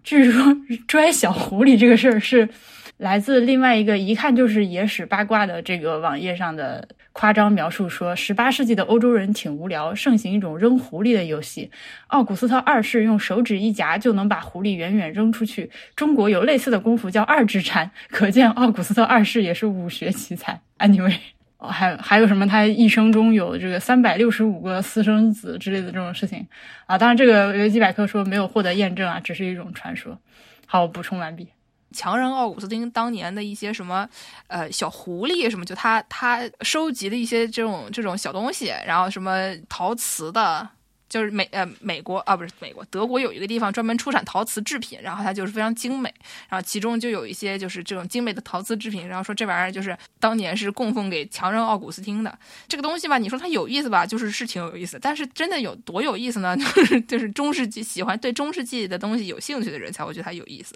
[0.02, 0.56] 据说
[0.88, 2.48] 拽小狐狸这个事儿是
[2.98, 6.88] 来自另外一个一看就是野史八卦的这个网页上的。
[7.18, 11.70] 夸张描述说，十八世纪的欧洲人挺无聊，盛行一种扔狐狸的游戏。
[12.08, 15.70] 奥古斯特二世用手指一夹就能把狐狸远远扔出去。
[15.94, 20.60] 中国有类似的功夫叫二指禅，可见奥古斯特二世也是武学奇才。
[20.78, 21.16] Anyway，
[21.58, 22.46] 还还有什么？
[22.46, 26.46] 他一生中有这个三百六十五个私生子之类的这种事情
[26.84, 26.98] 啊？
[26.98, 30.20] 当然，这个维基百科说没有获得验证啊，只是一种传说。
[30.66, 31.48] 好，我补充完毕。
[31.96, 34.06] 强人奥古斯丁当年的一些什么，
[34.48, 40.68] 呃，小狐狸什么，就他他收集的一些这种这种小东西，然后什么陶瓷的。
[41.08, 46.12] 就是美呃美国啊不是美国德国有一个地方专门出产陶瓷制品，然后它就是非常精美，
[46.48, 56.56] 然后其中就有一些就是这种精美的陶瓷制品，然后说这玩意儿就是当年是供奉给强人奥古斯丁的这个东西吧，你说它有意思吧，就是是挺有意思，但是真的有多有意思呢？
[56.58, 60.74] 就是就是中世纪喜欢对中世纪的东西有兴趣的人才会觉得它有意思。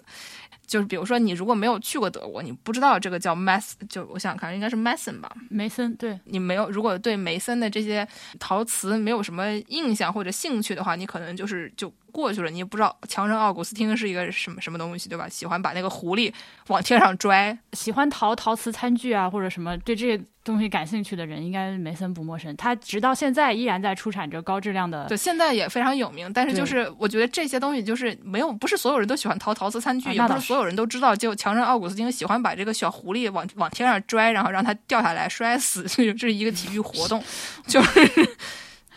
[0.71, 8.07] 就是比如说你如果没有去过德国，你不知道这个叫 Mass，就我想想看应该是 Mason 吧，梅森，对你没有如果对梅森的这些
[8.39, 10.31] 陶瓷没有什么印象或者。
[10.31, 11.93] 兴趣的话，你可能就是就。
[12.11, 15.27] 过去了，你也不知道强人奥古斯汀是一个什么什么东西，对吧？
[15.27, 16.31] 喜欢把那个狐狸
[16.67, 22.55] 往天上拽，喜欢陶陶瓷餐具啊，或者什么对这些东西感兴趣的人，应该梅森不陌生。
[22.55, 26.31] 他直到现在依然在出产着高质量的，对，现在也非常有名。
[26.33, 37.23] 但是就是我觉得这些东西就是没有，不是所有人都喜欢陶陶瓷餐具，也不是所有人都知道，就强人奥古斯汀喜欢把这个小狐狸往往天上拽，然后让它掉下来摔死， 这是一个体育活动，
[37.67, 38.29] 就是。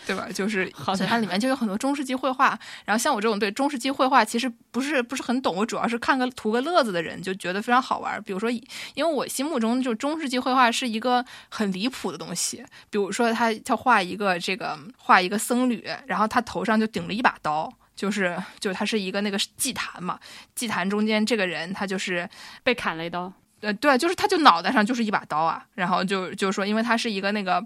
[0.07, 0.29] 对吧？
[0.33, 0.71] 就是
[1.07, 8.23] 它里面就有很多中世纪绘画，然后像我这种对中世纪绘画其实不是不是很懂，我主要是看个图个乐子的人，就觉得非常好玩。
[8.23, 8.51] 比如说，
[8.95, 12.65] 因为我心目中就中世纪绘画是一个很离谱的东西。
[12.91, 20.19] 比如说，他他画一个这个画一个僧侣，然后他头上就顶了一把刀，就是就是他是一个那个祭坛嘛，
[20.55, 22.29] 祭坛中间这个人他就是
[22.63, 23.33] 被砍了一刀。
[23.61, 27.65] 呃，对，就是他就脑袋上就是一把刀啊，然后就就说，因为他是一个那个。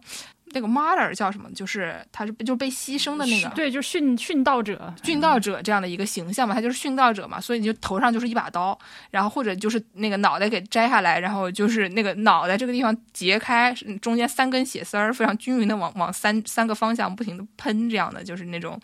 [0.52, 1.50] 那个 mother 叫什么？
[1.52, 8.78] 就是他是就被牺牲的那个，对，就是殉殉道者，殉道者这样的一个形象嘛，他就是殉道者嘛，所以你就头上就是一把刀，
[9.10, 18.80] 然后或者就是那个脑袋给摘下来，然后就是那个脑袋这个地方截开，中间三根血丝儿非常均匀的往往三三个方向不停的喷，这样的就是那种，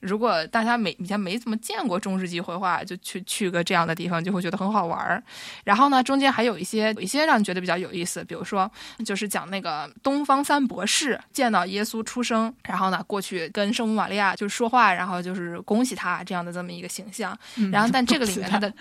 [0.00, 5.22] 如果大家没以前没怎么见过中世纪绘画，就去去个这样的地方，就会觉得很好玩儿。
[5.64, 8.70] 然后呢，中间还有一些有一些让你觉得比较有意思，比如说
[9.04, 11.07] 就是讲那个东方三博士。
[11.08, 17.36] 市见到耶稣出生，然后呢过去跟圣母玛利亚就说话，然后就是恭喜他这样的这么一个形象。
[17.72, 18.72] 然后但这个里面他的，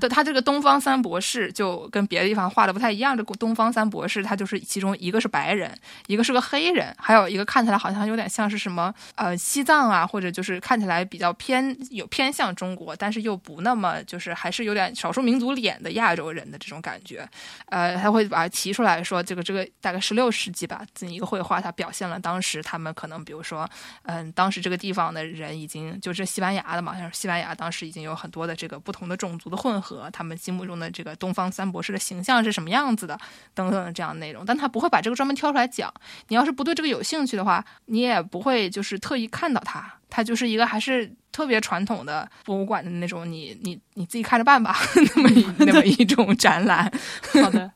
[0.00, 3.16] 对他这个东方三博士就跟别的地方画的不太一样。
[3.16, 5.76] 这个东方三博士他就是其中一个是白人，
[6.06, 17.28] 一个是个黑人，还有一个看起来好像有点像是什么呃西藏啊，或者就是看起来比较偏有偏向中国，但是又不那么就是还是有点少数民族脸的亚洲人的这种感觉。
[17.66, 23.68] 呃，他会把它提出来说，这个这个大概十六世纪吧，这一个绘画，它表现了当时他们可能，比如说，
[24.04, 33.18] 嗯，当时这个地方的人已经就是西班牙的嘛，像西班牙当时已经有很多的这个不同的种族的混合，他们心目中的这个东方三博士的形象是什么样子的，
[33.54, 34.44] 等等这样的内容。
[34.44, 35.92] 但他不会把这个专门挑出来讲。
[36.28, 39.92] 你要是不对这个有兴趣的话，你也不会就是特意看到它。
[40.08, 44.76] 它就是一个还是特别传统的博物馆的那种，你你你自己看着办吧，
[45.16, 45.30] 那么
[45.64, 46.92] 那么一种展览。
[47.42, 47.70] 好的。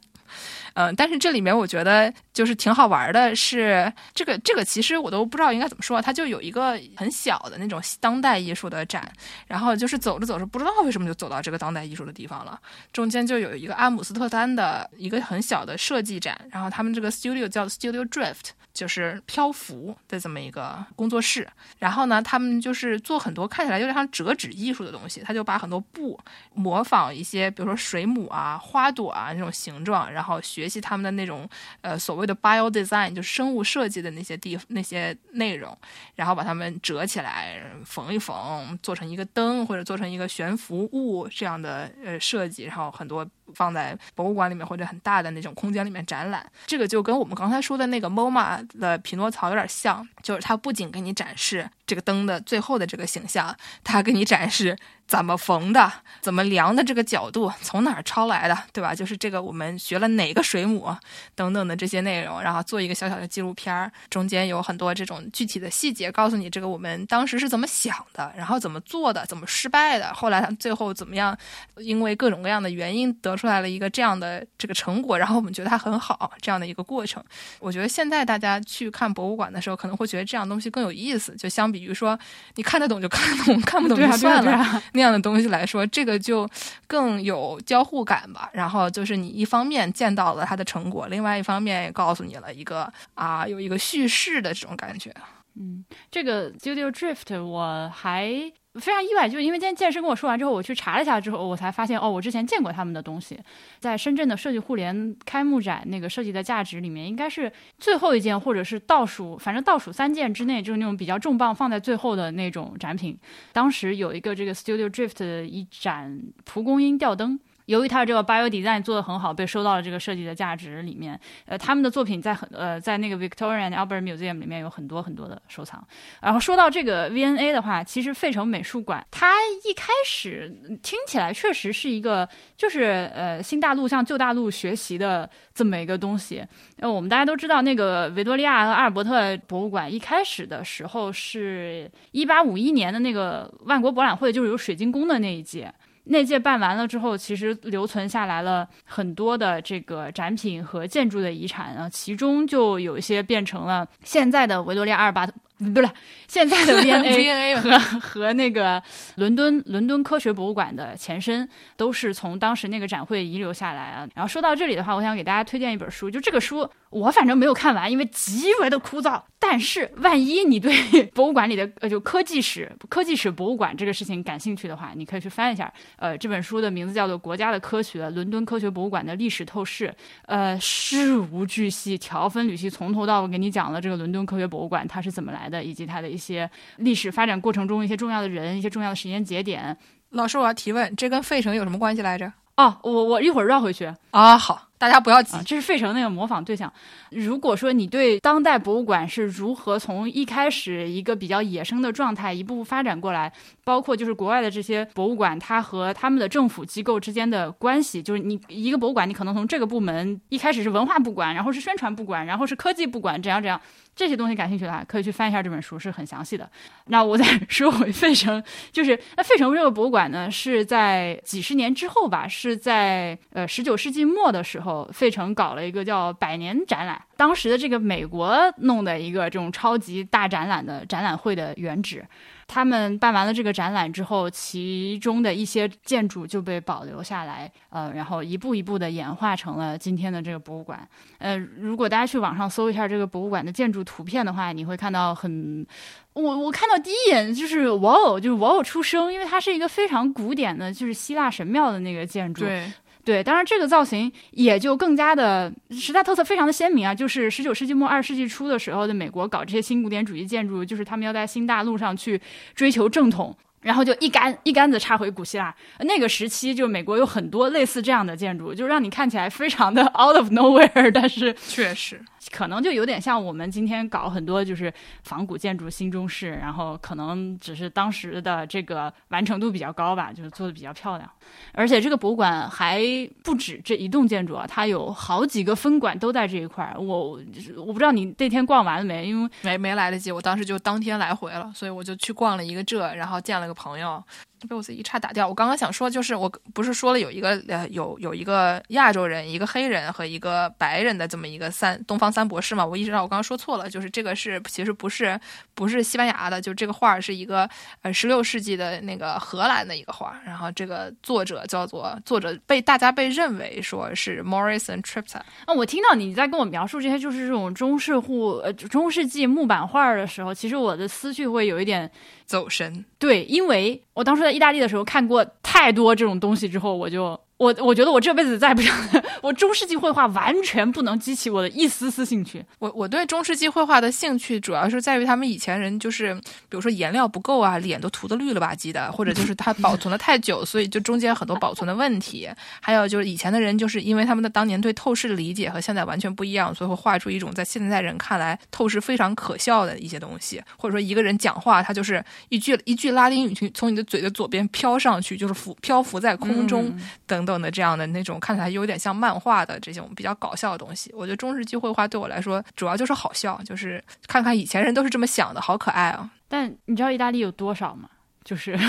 [0.77, 9.11] 嗯，但是这里面我觉得就是挺好玩的，是这个这个其实我都不知道应该怎么说，它就有一个很小的那种当代艺术的展，
[9.47, 12.61] 然后就是走着走着不知道为什么就走到这个当代艺术的地方了，
[12.93, 18.51] 中间就有一个阿姆斯特丹的一个很小的设计展，然后他们这个 studio 叫 Studio Drift。
[18.77, 21.49] 就是漂浮的这么一个工作室，
[21.79, 26.20] 然后呢，他们就是做很多看起来有点像折纸艺术的东西，他就把很多布
[26.53, 31.49] 模仿一些，比如说水母啊、花朵啊那种形状，然后学习他们的那种
[31.81, 35.77] 呃所谓的 bio design，就是生物设计的那些地那些内容，
[36.14, 43.27] 然后把它们折起来缝一缝，做成一个灯或者做成一个悬浮物这样的呃设计，然后很多。
[43.55, 54.76] 放在博物馆里面或者很大的那种空间里面展览，这个就跟我们刚才说的那个 MoMA 的匹诺曹有点像，就是它不仅给你展示这个灯的最后的这个形象，它给你展示。
[55.07, 55.92] 怎么缝的？
[56.20, 56.82] 怎么量的？
[56.82, 58.59] 这个角度从哪儿抄来的？
[58.72, 58.94] 对吧？
[58.94, 60.94] 就是这个，我们学了哪个水母
[61.34, 71.36] 等等的这些内容，然后做一个小小的纪录片儿，中间有很多这种具体的细节，告诉你这个我们当时是怎么想的，然后怎么做的，怎么失败的，后来他最后怎么样？
[71.76, 77.22] 因为各种各样的原因得出来了一个这样的这个成果，然后我们觉得它很好，这样的一个过程。
[77.61, 82.18] 我觉得现在大家去看博物馆的时候，可能会觉得这样东西更有意思，就相比于说
[82.57, 84.82] 你看得懂就看得懂，看不懂就算了。
[84.97, 86.49] 那样的东西来说，这个就
[86.88, 88.51] 更有交互感吧。
[88.53, 95.14] 然后就是你一方面见到了它的成果，另外一方面也告诉你了一个啊，有一个叙事的这种感觉。
[95.55, 98.53] 嗯，这个 Studio Drift 我还。
[98.79, 103.39] 非常意外，就是因为今天健身跟我说完之后，我去查了一下之后，我才发现哦，我之前见过他们的东西，
[103.79, 113.18] 在深圳的设计互联开幕展那个设计的价值里面，应该是最后一件，或者是倒数，反正倒数三件之内，就是那种比较重磅放在最后的那种展品。
[113.53, 117.39] 当时有一个这个 Studio Drift 的一盏蒲公英吊灯。
[117.66, 121.18] 由于它的这个 bio design 做的很好，被收到了这个设计的价值里面。
[121.44, 125.86] 呃，他们的作品在很呃在那个 Victoria and Albert Museum 里面有很多很多的收藏。
[126.20, 136.44] 然后说到这个 VNA 的话，其实费城美术馆它一开始听起来确实是一个就是呃新大陆向旧大陆学习的这么一个东西。
[136.78, 145.72] 呃，我们大家都知道那个维多利亚和阿尔伯特博物馆一开始的时候是一八五一年的那个万国博览会，就是有水晶宫的那一届。
[146.09, 155.28] 那届办完了之后，其实留存下来了很多的这个展品和建筑的遗产啊，其中就有一些变成了现在的维多利亚阿尔巴。
[155.59, 155.88] 不是
[156.28, 158.82] 现在的 V&A 和和那个
[159.16, 164.07] 伦敦伦敦科学博物馆的前身，都是从当时那个展会遗留下来啊。
[164.14, 169.22] 然后说到这里的话，我想给大家推荐一本书，就这个书我反正没有看完，因为极为的枯燥。
[169.38, 170.74] 但是万一你对
[171.14, 175.72] 博物馆里的呃就科技史科技史博物馆这个事情感兴趣的话，你可以去翻一下。
[175.96, 179.88] 呃，这本书的名字叫做《国家的科学：伦敦科学博物馆的历史透视》。
[180.26, 185.45] 呃，事无巨细，条分缕析，从头到尾给你讲了这个伦敦科学博物馆它是怎么来。
[185.49, 189.76] 的以及它的一些历史发展过程中一些重要的人、一些重要的时间节点。
[190.11, 192.32] 老师，我要提问，这跟费城有什么关系来着？
[192.57, 194.38] 哦，我我一会儿绕回去啊。
[194.38, 194.62] 好。
[194.78, 196.70] 大家不要急，这是费城那个模仿对象。
[197.11, 203.32] 如果说你对当代博物馆是如何从一开始一个比较野生的状态一步步发展过来，
[203.64, 213.59] 包括就是国外的这些博物馆，它和他们的政府机构之间的关系，就是你一个博物馆，你可能从这个部门一开始是文化部管，然后是宣传部管，然后是科技部管，怎样怎样，
[213.97, 216.49] 这些东西感兴趣的话，可以去翻一下这本书，是很详细的。
[216.88, 218.40] 那我再说回费城，
[218.70, 224.86] 就是那费城这个博物馆呢，是在几十年之后吧，是在呃十九世纪末的时候。
[224.92, 232.05] 费城搞了一个叫百年展览，当时的这个美国弄的一个这种超级大展览的展览会的原址。
[232.49, 240.88] 他们办完了这个展览之后，其中的一些建筑就被保留下来，呃，然后一步一步的演化成了今天的这个博物馆。
[241.18, 245.66] 呃，如果大家去网上搜一下这个博物馆的建筑图片的话，你会看到很，
[246.12, 252.44] 我我看到第一眼就是哇哦，就是哇哦出生，因为它是一个非常古典的，就是希腊神庙的那个建筑。
[252.44, 252.72] 对。
[253.07, 262.20] 对，当然这个造型也就更加的时代特色非常的鲜明啊，就是十九世纪末二十世纪初的时候的美国搞这些新古典主义建筑，就是他们要在新大陆上去
[262.52, 265.54] 追求正统，然后就一杆一杆子插回古希腊。
[265.82, 272.00] 那个时期就美国有很多类似这样的建筑，就让你看起来非常的 out of nowhere，但是确实。
[272.31, 274.72] 可能就有点像我们今天搞很多就是
[275.05, 281.11] 仿古建筑新中式，然后可能只是当时的这个完成度比较高吧，就是做的比较漂亮。
[281.53, 282.81] 而且这个博物馆还
[283.22, 286.79] 不止这一栋建筑啊，它有好几个分馆都在这一块儿。
[286.79, 287.20] 我
[287.57, 294.03] 我不知道你那天逛完了没，因为没没来得及，我当时就当天来回了，所以我就去逛了一个这，然后见了个朋友。
[294.47, 295.26] 被我一岔打掉。
[295.28, 302.64] 我刚刚想说，就是我不是说了有一个呃有有一个亚洲人、一个黑人和一个白人的这么一个三东方三博士嘛？
[302.64, 305.18] 我意识到我刚刚说错了，就是这个是其实不是
[305.55, 307.49] 不是西班牙的，就这个画是一个
[307.82, 310.18] 呃十六世纪的那个荷兰的一个画。
[310.24, 315.20] 然后这个作者叫做作者被大家被认为说是 Morrison Tripta。
[315.44, 321.90] 啊，我听到你在跟我描述这些就是这种中世户呃中世纪木板画的时候，其实我的思绪会有一点。
[322.27, 327.18] 走神，对，因为我当时在意大利的时候看过太多这种东西之后，我就。
[327.39, 328.74] 我我觉得我这辈子再不想，
[329.22, 332.43] 我中世纪绘画完全不能激起我的一丝丝兴趣。
[332.59, 336.14] 我我对中世纪绘画的兴趣主要是在于他们以前人就是，
[336.49, 342.26] 比如说颜料不够啊，脸都涂的绿了吧唧的，或者就是它保存的太久，所以就中间很多保存的问题。
[342.62, 350.43] 还有就是以前的人就是因为他们的当年对透视的理解和现在完全不一样，所以会画出一种在现在人看来透视非常可笑的一些东西。
[350.57, 356.74] 或者说一个人讲话，他就是一句一句拉丁语从你的嘴的左边飘上去，就是浮漂浮在空中
[357.07, 357.26] 等。
[357.27, 366.09] 等的这样的那种看起来有点像漫画的这种比较搞笑的东西，我觉得中世纪绘画对我来说主要就是好笑，就是看看以前人都是这么想的，好可爱啊！
[366.29, 367.91] 但你知道意大利有多少吗？
[368.24, 368.57] 就是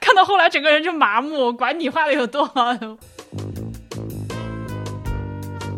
[0.00, 2.76] 看到后来整个人就麻木，管你画的有多好。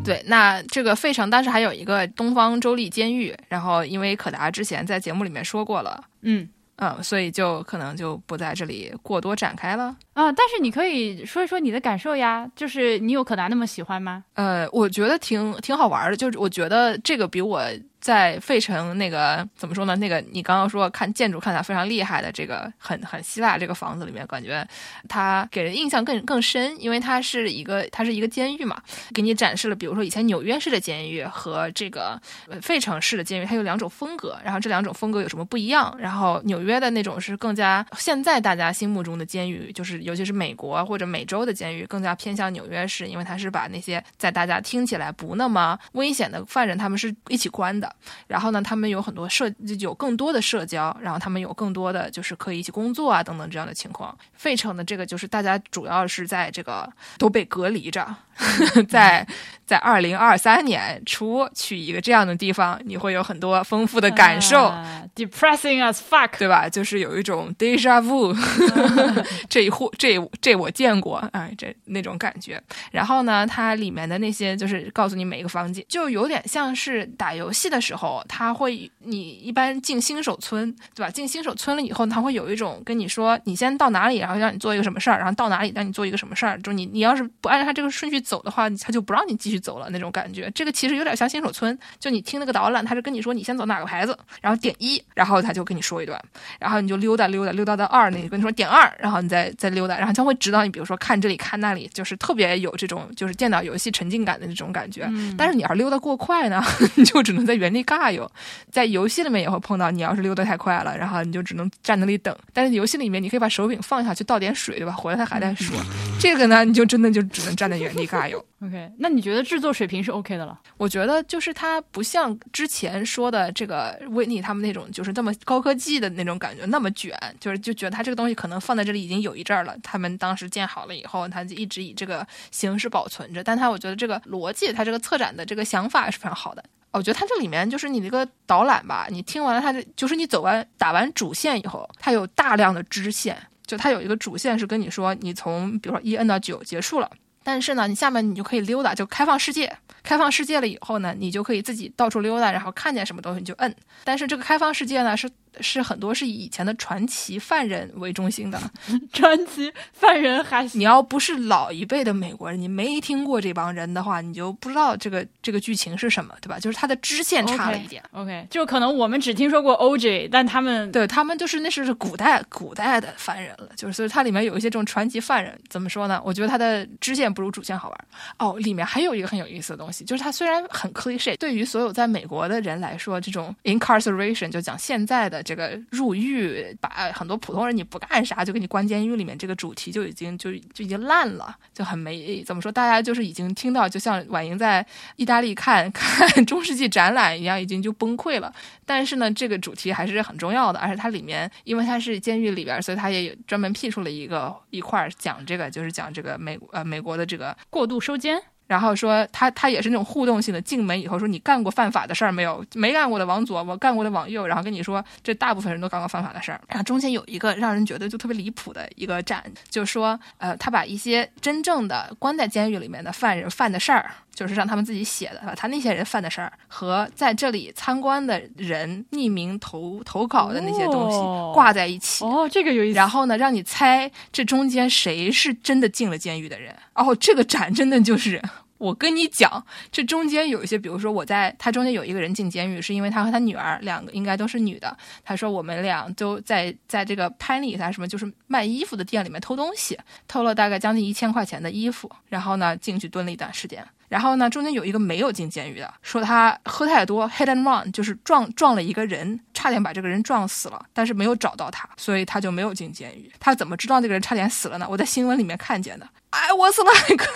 [0.04, 6.48] 对，那这个费城当时还有一个东方州立监狱，然后因为可达之前在节目里面说过了，嗯。
[6.76, 10.32] 嗯，所以就可能就不在这里过多展开了啊。
[10.32, 14.24] 但是你可以说一说你的感受呀，就是你有可达那么喜欢吗？
[14.34, 17.62] 呃，我觉得挺挺好玩的，就是我觉得这个比我。
[18.04, 19.96] 在费城那个怎么说呢？
[19.96, 24.62] 那个你刚刚说看建筑看起来非常厉害的这个很很希腊这个房子里面，感觉
[25.08, 28.78] 它给人印象更更深，因为它是一个它是一个监狱嘛，
[29.14, 32.20] 给你展示了比如说以前纽约市的监狱和这个
[32.60, 35.96] 费城市的监狱，它有两种风格，然后这两种风格有什么不一样？
[35.98, 47.93] 然后纽约的那种是更加现在大家心目中的监狱，就是尤其是美国或者美洲的监狱更加偏向纽约市，因为它是把那些在大家听起来不那么危险的犯人他们是一起关的。
[48.26, 54.16] 然后呢，他们有很多社，有更多的社交，然后他们有更多的就是可以一起工作啊，等等这样的情况。
[54.34, 58.14] 费城的这个就是大家主要是在这个都被隔离着。
[58.88, 59.26] 在
[59.66, 64.72] 在二零二三年初去一个这样的地方，你会有很多丰富的感受。
[65.14, 66.68] Depressing as fuck，对吧？
[66.68, 68.36] 就是有一种 deja vu，
[69.48, 72.60] 这一户这这我见过，哎，这那种感觉。
[72.90, 81.10] 然后呢，它里面的那些就是告诉你每一个房间，就有点像是打游戏的时候，它会你一般进新手村，对吧？
[81.10, 86.60] 进新手村了以后，它会有一种跟你说，你先到哪里，然后让你做一个什么事儿，然后到哪里让你做一个什么事儿。
[86.60, 88.23] 就你你要是不按照它这个顺序。
[88.24, 90.50] 走的话，他就不让你继续走了那种感觉。
[90.54, 96.20] 这个其实有点像新手村，就你听那个导览，他是跟你说你先走哪个牌子，然后点一，然后他就跟你说一段，
[96.58, 105.08] 然后你就溜达溜达溜达到二，那跟你说点二，然后你再再溜达，然后将会指导你，比如说看这里看那里，就是特别有这种就是电脑游戏沉浸感的那种感觉。
[105.36, 106.62] 但是你要是溜达过快呢，
[106.94, 108.30] 你就只能在原地尬游。
[108.70, 112.34] 在游戏里面也会碰到，你要是溜达太快了，然后你就只能站那里等。
[112.52, 114.92] 但是游戏里面你可以把手柄放下去倒点水，对吧？
[114.92, 115.76] 回来他还在说。
[116.18, 118.44] 这个呢，你就真的就只能站在原地尬游。
[118.64, 120.58] OK，那你觉得制作水平是 OK 的了？
[120.76, 129.76] 我觉得就是它不像之前说的这个维尼他们那种，就是这么高科技的那种感觉，那么卷，就是就觉得它这个东西可能放在这里已经有一阵儿了。
[129.82, 133.44] 他们当时建好了以后，它就一直以这个形式保存着。
[133.44, 136.64] 但它我觉得这个逻辑，它这个策展的这个想法是非常好的。
[136.92, 143.36] 我觉得它这里面就是你那个导览吧，你听完了它的，就是你走完打完主线以后，它有大量的支线，
[143.66, 147.10] 就它有一个主线是跟你说，你从比如说一摁到九结束了。
[147.44, 149.76] 但是呢，你下面你就可以溜达，就开放世界。
[150.02, 153.74] 开放世界了以后呢，你就可以自己到处溜达，然后看见什么东西你就摁。
[154.02, 155.30] 但是这个开放世界呢，是
[155.60, 158.60] 是很多是以以前的传奇犯人为中心的。
[159.12, 166.58] 传奇犯人还你要不是老一辈的美国人，你没听过这帮人的话，你就不知道这个这个剧情是什么，对吧？
[166.58, 168.02] 就是它的支线差了一点。
[168.12, 176.20] OK，就可能我们只听说过 OJ，但他们对他们就是那是古代古代的犯人了，就是所以它里面有一些这种传奇犯人，怎么说呢？
[176.24, 178.04] 我觉得它的支线不如主线好玩。
[178.38, 194.84] 哦，里面还有一个很有意思的东西，就是它虽然很 cliche，对于所有在美国的人来说，这种 incarceration 就讲现在的这个入狱，把很多普通人你不干啥就给你关监狱里面，这个主题就已经就就已经烂了，就很没怎么说，大家就是已经听到，就像婉莹在
[195.16, 198.52] 意大利看 看中世纪展览一样，已经就崩溃了。
[198.86, 208.40] 但是呢，这个主题还是很重要的，而且它里面因为它是监狱里边，所以它也有专门辟出了一个一块讲这个，就是讲这个美呃美国的这个过度收监。
[208.66, 212.64] 然后说他他也是那种互动性的，进门以后说你干过犯法的事儿没有？
[212.74, 216.60] 没干过的往左，我干过的往右，然后跟你说这大部分人都干过犯法的事儿。
[216.68, 224.10] 然后中间有一个让人觉得就特别离谱的一个展，就是说呃他把一些真正的关在监狱里面的犯人犯的事儿。
[224.34, 232.24] 就是让他们自己写的，把他那些人犯的事儿和在这里参观的人匿名投投稿的那些东西哦挂在一起。
[232.24, 232.96] 哦，这个有意思。
[232.96, 236.74] 然后呢，让你猜这中间谁是真的进了监狱的人。
[236.94, 238.42] 哦，这个展真的就是。
[238.76, 244.94] 我跟你讲，这中间有一些，比如说我在他中间有一个人进监狱，是因为他和他女儿两个应该都是女的。
[245.24, 253.82] 他说我们俩都在在这个 Penny 还是什么，就是卖衣服的店里面偷东西，偷了大概将近一千块钱的衣服，然后呢进去蹲了一段时间。
[254.14, 263.28] 然后呢，中间有一个没有进监狱的，说他喝太多，hit and run，就是撞撞了一个人，差点把这个人撞死了，但是没有找到他，所以他就没有进监狱。
[263.40, 264.86] 他怎么知道那个人差点死了呢？
[264.88, 266.08] 我在新闻里面看见的。
[266.30, 267.26] I was like，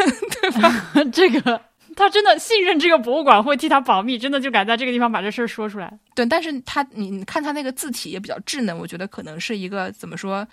[0.41, 0.87] 对吧？
[1.13, 1.61] 这个
[1.99, 5.93] 他真的信任这个博物馆会替他保密，真的就敢在这个地方把这事儿说出来。
[6.15, 10.47] 对，但是他你你看他那个字体也比较稚嫩，我觉得可能是一个怎么说，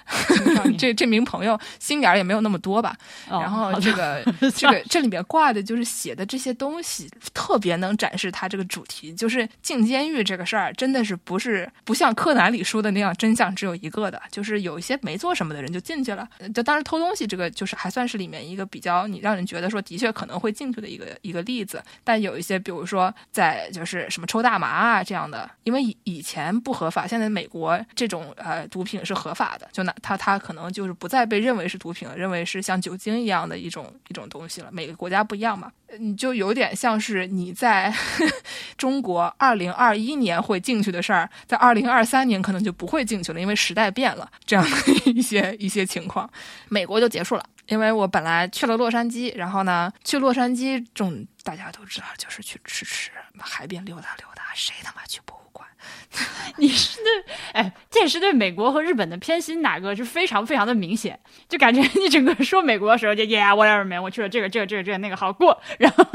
[0.77, 2.95] 这这名朋友心眼儿也没有那么多吧。
[3.29, 4.23] 哦然后这个
[4.55, 16.27] 这个这里面挂的就是写的这些东西，特别能展示他这个主题，就是进监狱这个事儿，真的是不是不像柯南里说的那样真相只有一个的，就是有一些没做什么的人就进去了。
[16.39, 21.83] 呃就当时偷东西这个，就是还算是里面一个比较你让人觉得说的确可能会进去的一个一个个例子。
[22.03, 34.69] 但有一些，比如说在就是什么抽大麻啊这样的，因为以以前不合法，现在美国这种呃毒品是合法的，就那他他可能就是不再被认为是毒品了，认为是像酒精一样的一种一种东西了。
[34.71, 37.93] 每个国家不一样嘛，你就有点像是你在
[38.77, 46.29] 中国二零二一年会进去的事儿，在二零二三年可能就不会进去了，因为时代变了，这样的一些一些情况，
[46.69, 47.45] 美国就结束了。
[47.67, 55.67] 因为我本来去了洛杉矶，然后呢，去洛杉矶这种大家都知道，就是去吃吃，海边溜达溜达，谁他妈去博物馆？
[56.57, 66.05] 你是那，哎，这也是对美国和日本的偏心，哪个是非常非常的明显，就感觉你整个说美国的时候就 yeah whatever man，我去了这个这个这个这个那个好过，然后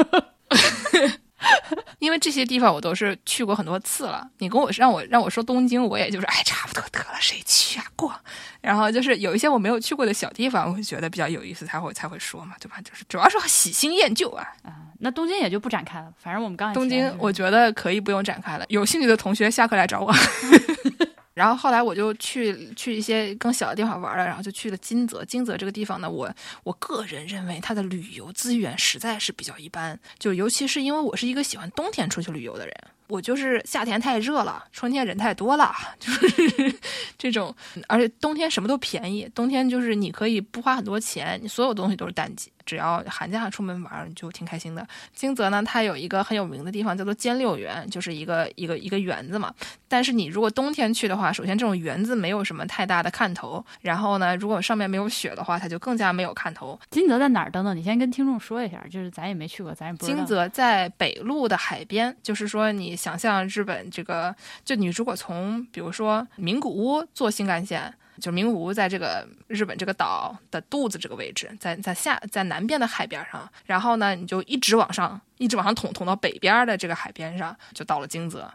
[1.98, 4.26] 因为这些地方我都是去过很多次了。
[4.38, 7.84] 你跟我让我让我说东京，我也就是哎，差不多得了，谁去啊？
[7.96, 8.14] 过。
[8.60, 12.76] 然后就是有一些我没有去过的小地方，我会觉得比较有意思，才会才会说嘛，对吧？
[12.82, 14.46] 就是主要是喜新厌旧啊。
[14.62, 20.12] 啊，那东京也就不展开了，反正我们刚才东京我觉得可以不用展开了，有兴趣的同学下课来找我。
[21.40, 25.24] 然后后来我就去去一些更小的地方玩了，然后就去了金泽。
[25.24, 26.30] 金泽这个地方呢，我
[26.64, 32.74] 我个人认为它的旅游资源实在是比较一般，就尤其是因为我是一个喜欢冬天出去旅游的人。
[33.08, 36.74] 我就是夏天太热了，春天人太多了， 就是
[37.18, 37.52] 这种，
[37.88, 44.86] 而且冬天什么都便宜，冬天就是你可以不花很多钱，你所有东西都是淡季，只要寒假出门玩你就挺开心的。
[45.14, 49.52] 金泽呢，它有一个很有名的地方叫做兼六园，就是一个一个一个园子嘛。
[49.88, 56.78] 但是你如果冬天去的话，首先这种园子没有什么太大的看头，然后呢，如果上面没有雪的话，它就更加没有看头。
[56.90, 57.50] 金泽在哪儿？
[57.50, 60.16] 等等，你先跟听众说一下，就是咱也没去过，咱也不知道。
[60.16, 64.34] 金泽在北路的海边，就是说你想象日本这个，
[64.64, 67.92] 就你如果从比如说名古屋坐新干线。
[68.20, 78.48] 就名古屋在这个日本这个岛的肚子这个位置，在在下在南边的海边上，然后呢，你就一直往上，一直往上捅，捅到北边的这个海边上，就到了金泽。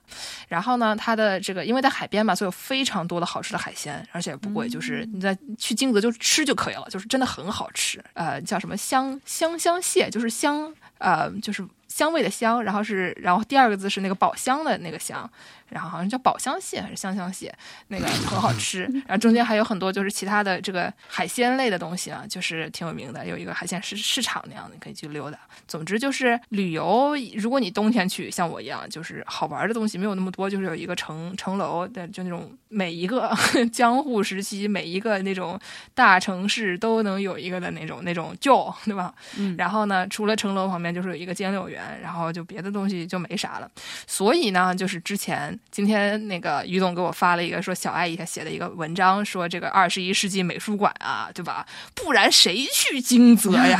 [0.48, 8.04] 然后呢，它的这个因为在海边嘛，所以有非常多的好吃的海鲜，而且也不贵，就是你在去金泽就吃就可以了，就是真的很好吃。
[8.14, 11.68] 呃，叫什么香香香蟹，就是香呃就是。
[11.96, 15.30] 香味的香，然后是然后第二个字是那个宝香的那个香。
[15.70, 17.52] 然后好像叫宝香蟹还是香香蟹，
[17.88, 18.84] 那个很好吃。
[19.08, 23.26] 然后中间还有很多就是其他的这个海鲜类的东西啊，就是挺有名的。
[23.26, 25.40] 有一个海鲜市市场那样的，可以去溜达。
[25.68, 33.36] 总之就是旅游，如果你冬天去，像我一样，就是好玩的东西没有那么多，就是有一个城城楼的，就那种每一个
[33.74, 35.60] 江户时期每一个那种
[35.96, 39.12] 大城市都能有一个的那种那种旧，对吧？
[39.40, 39.56] 嗯。
[39.58, 43.70] 然后呢，除了城楼旁边就是有一个兼六园，然后就别的东西就没啥了。
[44.08, 45.58] 所以呢，就是之前。
[45.72, 51.66] 今天那个于总给我发了一个说小爱他写的一个文章，说这个二十一世纪美术馆啊，对吧？
[51.94, 53.80] 不然谁去金泽 呀？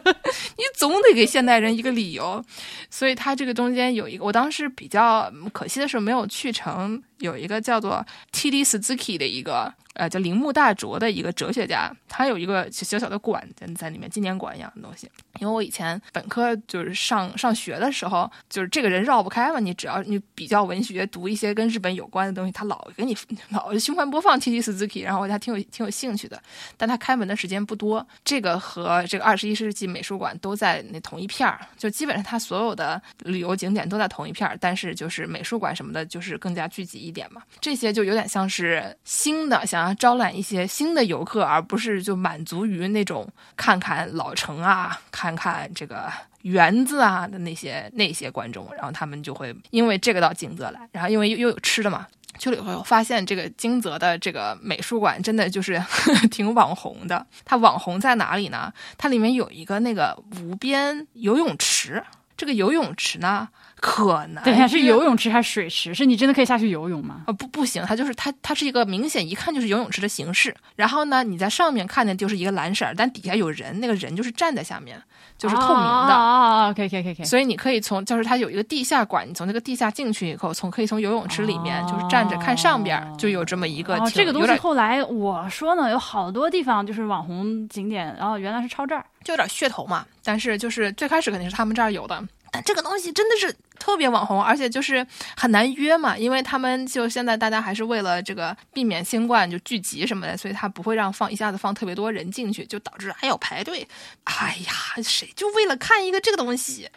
[0.56, 2.42] 你总得给现代人一个理由。
[2.90, 7.02] 所以他这个中间有一个，我当时比较可惜的是没有去成。
[7.18, 8.62] 有一个叫做 T.D.
[8.62, 15.10] Suzuki 的一个，呃，叫铃木大拙的一个哲学家，他有一个小小的馆在在里面，纪念馆一样的东西。
[15.38, 23.16] 因为我以前本科就是上上学的时候，就是这个人绕不开嘛，你只要你比较文学，读一些跟日本有关的东西，他老给你
[23.50, 24.60] 老循环播放 T.D.
[24.60, 26.42] Suzuki，然后我还挺有挺有兴趣的。
[26.76, 36.96] 但他开门的时间不多，这个和这个二十一世纪美术馆都在那同一片儿，就基本上他所有的旅游景点都在同一片儿，但是就是美术馆什么的，就是更加聚集。
[37.06, 46.10] 一点嘛，这些就有点像是新的，像想要招揽一些新的游客，而不是就满足于那种看看老城啊、看看这个
[46.42, 48.68] 园子啊的那些那些观众。
[48.74, 52.04] 然后他们就会因为这个到金泽来，然后因为又有吃的嘛，
[52.36, 55.80] 去了以后发现这个金泽的这个美术馆真的就是
[56.32, 57.24] 挺网红的。
[57.44, 58.72] 它网红在哪里呢？
[58.98, 62.02] 它里面有一个那个无边游泳池，
[62.36, 63.48] 这个游泳池呢。
[63.88, 65.94] 可能等一下是游泳池还是水池？
[65.94, 67.22] 是你真的可以下去游泳吗？
[67.26, 70.52] 啊不不行，它就是它它是一个明显一看就是游泳池的形式。
[70.74, 75.00] 然后呢，你在上面看见就是一个蓝色，但底下有人，那个人就是站在下面，
[75.38, 76.12] 就是透明的。
[76.12, 77.26] 啊啊可以可以可以可以。
[77.26, 84.00] 所以你可以从就是它有一个地下馆，你从那个地下进去以后，从可以从游泳池里面就是站着看上边，就有这么一个。
[84.12, 90.04] 这个东西后来我说呢，有好多地方就是网红景点，然后原来是抄这儿，就有点噱头嘛。
[90.24, 92.20] 但是就是最开始肯定是他们这儿有的。
[92.64, 103.86] 这个东西真的是特别网红，而且就是很难约嘛，因为他们就现在大家还是为了这个避免新冠就聚集什么的，所以他不会让放一下子放特别多人进去，就导致还要排队。
[104.24, 106.88] 哎呀，谁就为了看一个这个东西？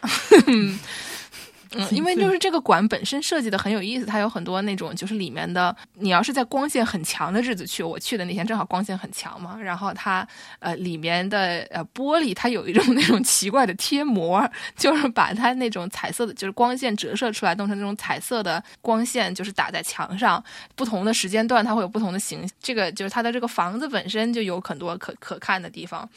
[1.72, 10.26] 嗯， 因为就是这个馆本身设计的很有意思，它有很多那种就是里面的，你要是在光线很强的日子去，我去的那天正好光线很强嘛，然后它
[10.58, 20.42] 呃里面的呃玻璃它有一种那种奇怪的贴膜，就是把它那种彩色的，就是光线折射出来弄成那种彩色的光线，就是打在墙上，
[20.74, 26.08] 不同的时间段它会有不同的形，这个就是它的这个房子本身就有很多可可看的地方，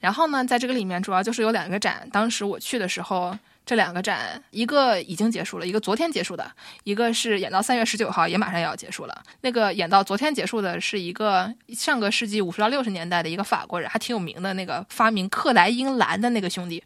[0.00, 3.34] 然后呢，在这个里面主要就是有两个展，当时我去的时候。
[3.66, 6.50] 这两个展，一个已经结束了，一个昨天结束的，
[6.82, 9.22] 一个是演到三月十九号，也马上要结束了。
[9.40, 16.82] 那个演到昨天结束的是一个上个世纪五十到六十年代的一个法国人，还挺有名的那个发明克莱因蓝的那个兄弟，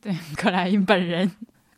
[0.00, 1.30] 对，克莱因本人。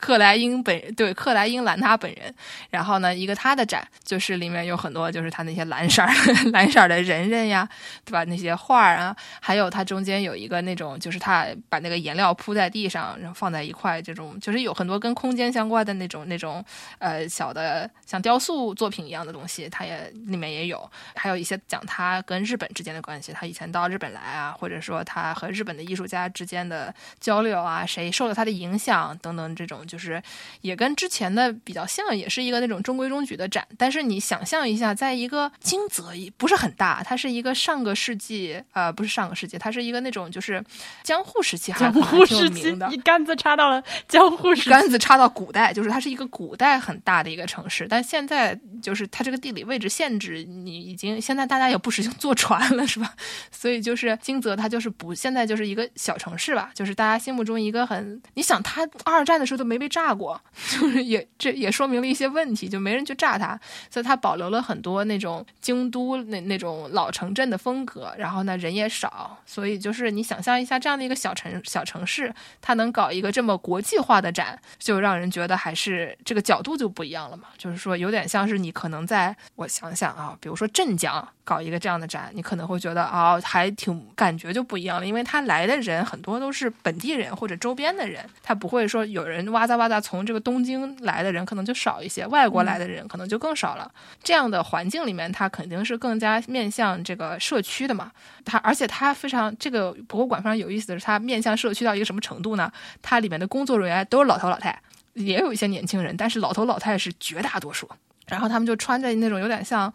[0.03, 2.35] 克莱因本对克莱因兰他本人，
[2.71, 6.03] 然后呢，一个他的展就是里面有很多就是他那些蓝色
[6.53, 7.69] 蓝色的人人呀，
[8.05, 8.25] 对吧？
[8.25, 16.65] 那些画啊，还有他中间有一个那种就是他把那个颜料铺在地上，然后放在一块，这种就是有很多跟空间相关的那种那种
[16.99, 29.87] 呃小的像雕塑作品一样的东西，他也里面也有，还有一些讲他跟日本之间的关系，他以前到日本来啊，或者说他和日本的艺术家之间的交流啊，谁受了他的影响等等这种。
[29.93, 30.23] 就是
[30.63, 33.63] 也跟之前的比较像，也是一个那种中规中矩的展。
[33.77, 36.07] 但是你想象一下，在一个金泽
[36.39, 40.65] 不是很大，它是一个上个世纪，呃，不是上个世纪，它是一个那种就是
[41.03, 47.87] 江户时期，江户时期，一竿子插到了江户时期，竿子插到古代，就是它是一个古代很大的一个城市。
[47.87, 53.13] 但现在就是它这个地理位置限制，你已经现在大家也不使用坐船了，是吧？
[53.51, 59.82] 所以就是金泽，它就是不现在就是一个小城市吧，就是大家心目中一个很，你想它二战的时候都没。
[59.83, 63.59] 被炸过， 就是也这也说明了一些问题，就没人去炸它，
[63.91, 68.15] 所以它保留了很多那种京都那那种老城镇的风格。
[68.17, 77.49] 然后呢，人也少，所以就是你想象一下这样的一个小城小城市，它能搞一个这么国际化的展，就让人觉得还是这个角度就不一样了嘛。
[77.59, 93.91] 就是说，有点像是你可能在我想想啊，比如说镇江，搞一个这样的展，你可能会觉得啊，还挺感觉就不一样了，因为他来的人很多都是本地人或者周边的人，他不会说有人哇嗒哇嗒从这个东京来的人可能就少一些，外国来的人可能就更少了。
[94.23, 98.13] 这样的环境里面，他肯定是更加面向这个社区的嘛。
[98.45, 102.71] 他而且他非常这个博物馆非常有意思的是，他面向社区到一个什么程度呢？
[103.01, 104.81] 它里面的工作人员都是老头老太，
[105.15, 107.89] 也有一些年轻人，但是老头老太是绝大多数。
[108.29, 109.93] 然后他们就穿着那种有点像，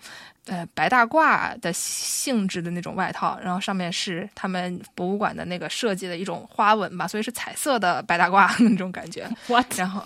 [0.48, 9.30] 呃，白大褂的性质的那种外套，然后上面是他们博物馆的那个设计的一种花纹吧，所以是彩色的白大褂 那种感觉。
[9.48, 9.66] What？
[9.78, 10.02] 然后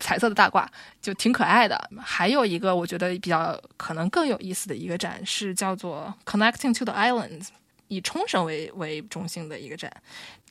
[0.00, 0.66] 彩色的大褂
[1.02, 1.90] 就挺可爱的。
[2.00, 7.48] 还有一个我觉得比较可能更有意思的一个展是叫做 Connecting to the Islands，
[7.88, 9.92] 以冲绳为为中心的一个展。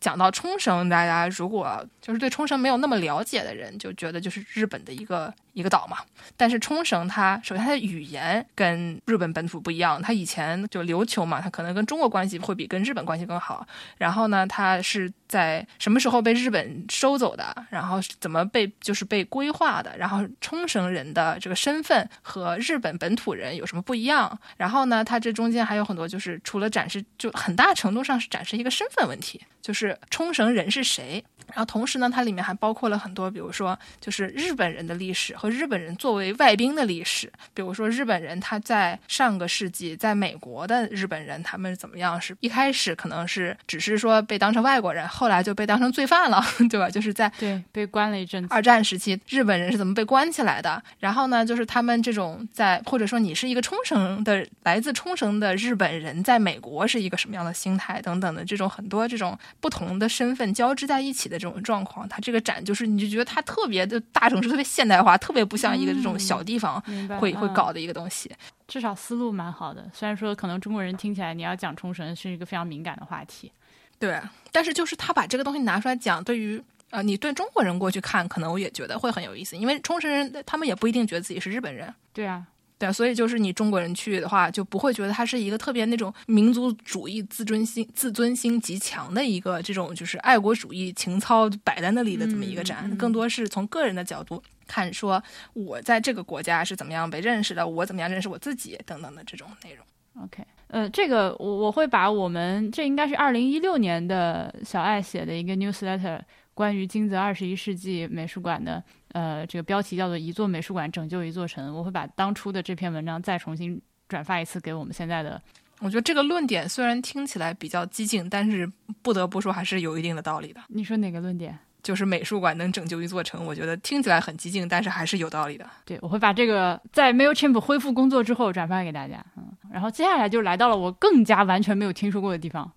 [0.02, 6.00] 讲到冲绳，大家如果就是对冲绳没有那么了解的人，就觉得就是日本的一个一个岛嘛。
[6.36, 13.66] 但是冲绳它首先它的语言跟日本本土不一样，它以前就琉球嘛，它可能跟中国关系会比跟日本关系更好。
[13.98, 17.56] 然后呢，它是在什么时候被日本收走的？
[17.70, 19.96] 然后怎么被就是被规划的？
[19.96, 24.40] 然后冲绳人的这个身份和日本本土人有什么不一样？
[24.58, 31.24] 然后呢，它这中间还有很多就是除了展示，就很大程度上是展示一个身份问题，就是冲绳人是谁。
[31.48, 37.30] 然后同时呢，它里面还包括了很多，比如说就是日本人的历史和日本人作为外宾的历史。
[37.54, 42.22] 比如说日本人他在上个世纪在美国的日本人，他们怎么样？
[42.22, 46.90] 是一开始可能是只是说被当成外国人，后来就被当成罪犯了， 对吧？
[46.90, 48.48] 就是在对被关了一阵子。
[48.50, 50.82] 二战时期，日本人是怎么被关起来的？
[51.00, 62.08] 然后呢，就是他们这种在或者说你是一个冲绳的来自冲绳的日本人，在美国是一个什么样的心态等等的这种很多这种不同的身份交织在一起的这种状况。
[62.08, 66.82] 它这个展就是你就觉得它特别的大城市，特别现代化，特别不像一个这种小地方
[67.20, 68.32] 会会搞的一个东西。
[68.68, 73.52] 至少思路蛮好的，虽然说可能中国人听起来你要讲冲绳是一个非常敏感的话题，
[74.00, 74.18] 对，
[74.52, 82.46] 但是就是他把这个东西拿出来讲，对于呃你对中国人过去看，可能我也觉得会很有意思，因为冲绳人他们也不一定觉得自己是日本人，对啊，
[82.82, 94.42] 对，所以就是你中国人去的话，就不会觉得它是一个特别那种民族主义、自尊心、自尊心极强的一个这种就是爱国主义情操摆在那里的这么一个展，更多是从个人的角度。
[94.68, 95.22] 看，说
[95.54, 99.86] 我在这个国家是怎么样被认识的，我怎么样认识我自己等等的这种内容。
[100.24, 106.20] OK，呃，这个我我会把我们这应该是二零一六年的小爱写的一个 newsletter，
[106.54, 108.84] 关于金泽二十一世纪美术馆的，
[109.14, 111.74] 呃，这个标题叫做“一座美术馆拯救一座城”。
[111.76, 115.42] 我会把当初的这篇文章再重新转发一次给我们现在的。
[115.80, 120.62] 我觉得这个论点虽然听起来比较激进，但是不得不说还是有一定的道理的。
[120.68, 121.58] 你说哪个论点？
[121.82, 125.68] 就是美术馆能拯救一座城，我觉得听起来很激进，但是还是有道理的。
[125.84, 129.26] 对，我会把这个在 Mailchimp 恢复工作之后转发给大家。
[129.36, 132.72] 嗯，然后接下来就来到了我更加完全没有听说过的地方。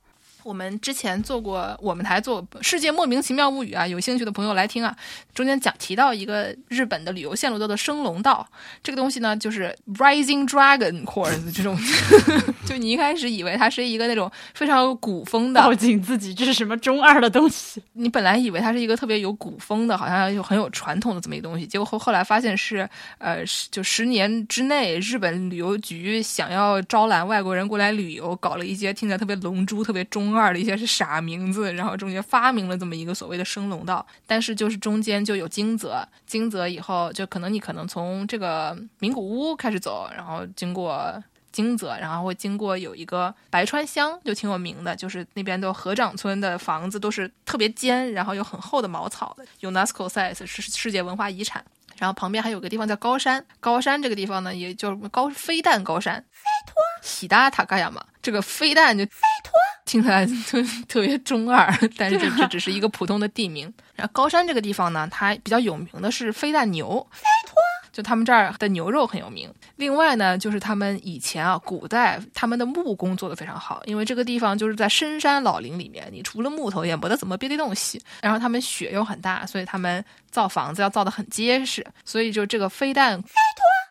[0.44, 4.94] 我们之前做过，我们台做《世界莫名其妙物语》啊，有兴趣的朋友来听啊。
[5.34, 8.46] 中间讲提到一个日本的旅游线路叫做升龙道，
[8.82, 11.76] 这个东西呢，就是 Rising Dragon Course 这种，
[12.66, 17.82] 就你一开始以为它是一个那种非常有古风的，报警自己这是什么中二的东西？
[17.94, 22.88] 你本来以为它是一个特别有古风的，好像有很有传统的这么一个东西，结果后后来发现是，
[23.18, 30.04] 呃，就十年之内，日本旅游局想要招揽外国人过来旅游，搞了一些听起来特别龙珠、特别
[30.34, 30.44] 中。
[30.44, 51.64] 二的一些是傻名字，然后中间发明了这么一个所谓的升龙道，但是就是中间就有金泽，金泽以后就可能你可能从这个名古屋开始走，然后经过金泽，然后会经过有一个白川乡，就挺有名的，就是那边的河长村的房子都是特别尖，然后有很厚的茅草的，UNESCO size 是世界文化遗产。
[51.98, 56.74] 然后旁边还有个地方叫高山，高山这个地方呢，也就是高飞弹高山，飞托？
[57.02, 59.52] 喜达塔嘎亚嘛，这个飞弹就飞托？
[59.84, 63.72] 听起来特 特别中二，但是这这只是一个普通的地名。
[63.94, 67.54] 然后高山这个地方呢，它比较有名的是飞弹牛，飞托
[67.94, 69.48] 就他们这儿的牛肉很有名。
[69.76, 78.02] 另外呢，就是他们以前啊，古代他们的木工做的非常好，因为这个地方就是在深山老林里面，你除了木头也没得怎么别的东西。
[78.20, 83.22] 然后他们雪又很大，所以他们造房子要造的很结实，所以就这个飞弹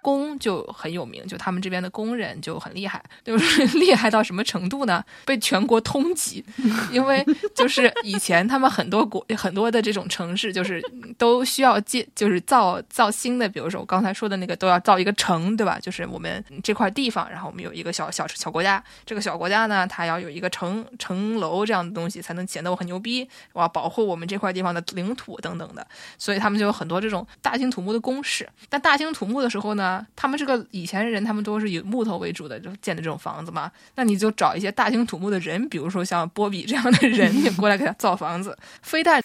[0.04, 5.04] 工就很有名，就他们这边的工人就很厉害， 就是厉害到什么程度呢？
[5.26, 6.44] 被全国通缉，
[6.92, 7.26] 因为
[7.56, 10.84] 就是以前他们很多国很多的这种城市，就是
[11.18, 15.80] 都需要建，就是造造新的，比如说我刚才说的那个，都要造一个城，对吧？
[15.82, 25.88] 就是我们这块地方，然后我们有一个小小小国家，这个小国家呢，它要有一个城城楼这样的东西，才能显得我很牛逼，我要保护我们这块地方的领土等等的，
[26.18, 28.50] 所以他们就有很多这种大兴土木的工事。
[28.68, 29.93] 但大兴土木的时候呢？
[30.16, 33.72] 他们这个以前人，他们都是以木头为主的，就建的这种房子嘛。
[33.96, 38.58] 那你就找一些大兴土木的人，比如说像波比这样的人，你过来给他造房子。
[38.82, 39.22] 飞弹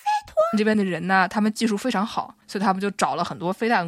[0.57, 3.87] 这边的人呢，他们技术非常好，所以他们就找了很多飞弹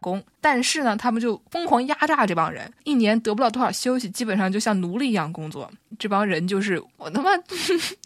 [0.00, 0.22] 工。
[0.40, 5.70] 但是呢，他们就疯狂压榨这帮人，一年得不了多少休息，基本上就像奴隶一样工作。
[5.98, 7.30] 这帮人就是我他妈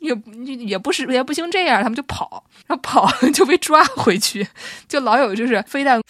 [0.01, 0.13] 也
[0.59, 4.47] 也不是也不行这样，他们就跑，然后跑 就被抓回去，
[4.89, 6.01] 就老有就是飞弹。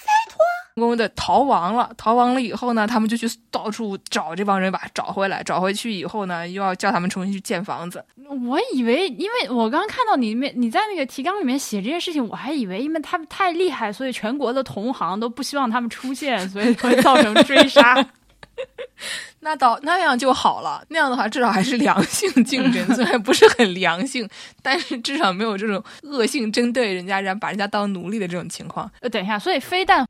[0.80, 5.42] 工的逃亡了，逃亡了以后呢，他们就去到处找这帮人，把找回来。
[5.42, 8.04] 找回去以后呢，又要叫他们重新去建房子。
[8.48, 17.94] 我以为，因为我刚刚看到你面你在那个提纲里面写这件事情，我还以为因为他们太厉害，所以全国的同行都不希望他们出现，所以会造成追杀。
[19.40, 24.28] 那倒那样就好了，那样的话至少还是良性竞争，虽然不是很良性，
[24.62, 28.90] 但是至少没有这种恶性针对人家，然后把人家当奴隶的这种情况。
[29.00, 30.06] 呃，等一下，所以飞弹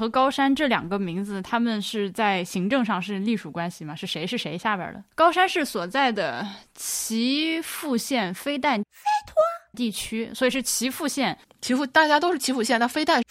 [0.00, 3.94] 和高山这两个名字，他们是在行政上是隶属关系吗？
[3.94, 5.04] 是谁是谁下边的？
[5.14, 8.82] 高山市所在的岐阜县飞弹
[9.76, 11.36] 地区，所以是岐阜县。
[11.60, 13.22] 岐阜大家都是岐阜县，那飞弹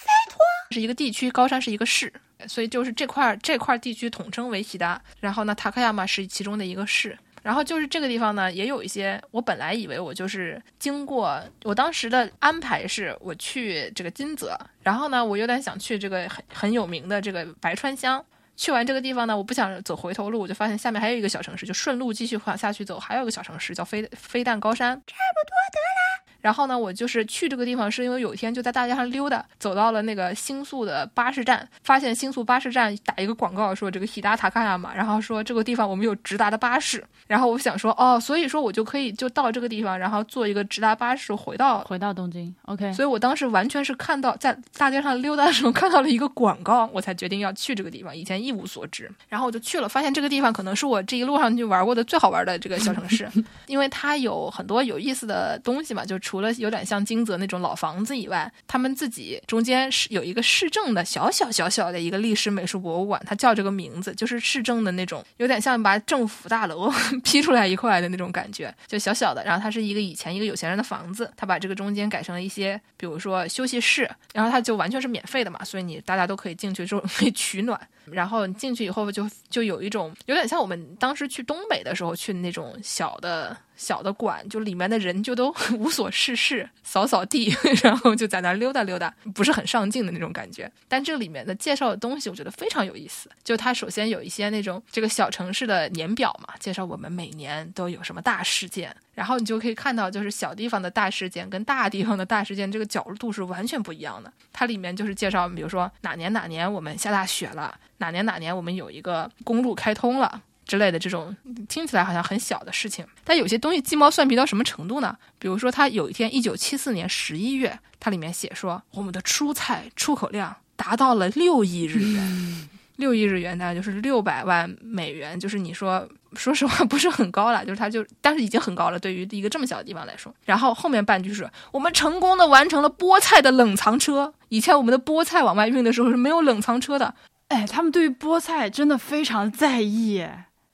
[0.70, 2.13] 是一个地区，高山是一个市。
[2.47, 9.21] 所以就是这块这块地区统称为喜达，然后呢，塔克亚马是其中的一个市，然后就是这个地方呢，也有一些。
[9.31, 18.23] 我本来以为我就是经过，我当时的安排是我去这个金泽，然后呢，我有点想去这个很很有名的这个白川乡。
[18.55, 26.28] 去完这个地方呢，我不想走回头路，我就发现下面还有一个小城市，就顺路继续往下去走，还有一个小城市叫飞飞弹高山，差不多得了。
[26.41, 42.91] 然后呢，我就是去这个地方，是因为有一天就在大街上溜达，走到了那个星宿的巴士站，发现星宿巴士站打一个广告，说这个喜达塔卡亚嘛，然后说这个地方我们有直达的巴士，然后我想说，哦，所以说我就可以就到这个地方，然后坐一个直达巴士回到回到东京，OK。
[42.93, 53.29] 所以我当时完全是看到在大街上溜达的时候 看到了一个广告，我才决定要去这个地方，以前一无所知，然后我就去了，发现这个地方可能是我这一路上去玩过的最好玩的这个小城市，
[53.67, 56.99] 因为它有很多有意思的东西嘛，就除了有点像。
[57.09, 69.43] 金泽那种老房子以外，他们自己中间是有一个市政的小小小小的一个历史美术博物馆，它叫这个名字，就是市政的那种，有点像把政府大楼 劈出来一块的那种感觉，就小小的。
[69.43, 77.80] 然后它是一个以前一个有钱人的房子，他把这个中间改成了一些，比如说休息室，然后它就完全是免费的嘛，所以你大家都可以进去之后可以取暖。
[78.12, 83.55] 然后你进去以后就就有一种有点像我们当时去东北的时候去那种小的。
[83.80, 87.49] 小的馆，就里面的人就都 无所事事，扫扫地，
[87.82, 90.70] 然后就在那溜达溜达，不是很上进的那种感觉。
[90.89, 93.30] 但这里面的介绍的东西，我觉得非常有意思。
[93.41, 104.32] 就它首先有一些那种这个小城市的年表嘛，介绍我们每年都有什么大事件，然后你就可以看到，就是小地方的大事件跟大地方的大事件这个角度是完全不一样的。
[104.53, 110.41] 它里面就是介绍，比如说哪年哪年我们下大雪了，哪年哪年我们有一个公路开通了。
[110.65, 111.36] 之类的这种
[111.67, 115.17] 听起来好像很小的事情，但有些东西鸡毛蒜皮到什么程度呢？
[115.38, 122.70] 比如说，他有一天，一九七四年十一月，它里面写说，我们的蔬菜出口量达到了六亿日元，
[123.00, 130.34] 六亿日元大概就是六百万美元，就是你说，说实话不是很高了，就是它就，但是已经很高了，对于一个这么小的地方来说。
[130.45, 137.16] 然后后面半句是我们成功的完成了菠菜的冷藏车，以前我们的菠菜往外运的时候是没有冷藏车的，
[137.47, 140.28] 哎，他们对于菠菜真的非常在意。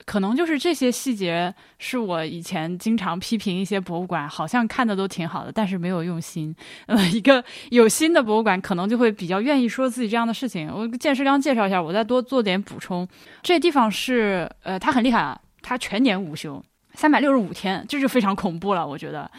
[0.05, 6.55] 可能就是这些细节是我以前经常批评一些博物馆，好像看的都挺好的，但是没有用心。
[6.85, 10.71] 呃，一个有心的博物馆，可能就会比较愿意说自己这样的事情。
[10.71, 13.07] 我建师刚介绍一下，我再多做点补充。
[13.41, 19.29] 这地方是，呃，它很厉害啊，它全年无休，三百六十五天，这就非常恐怖了，我觉得。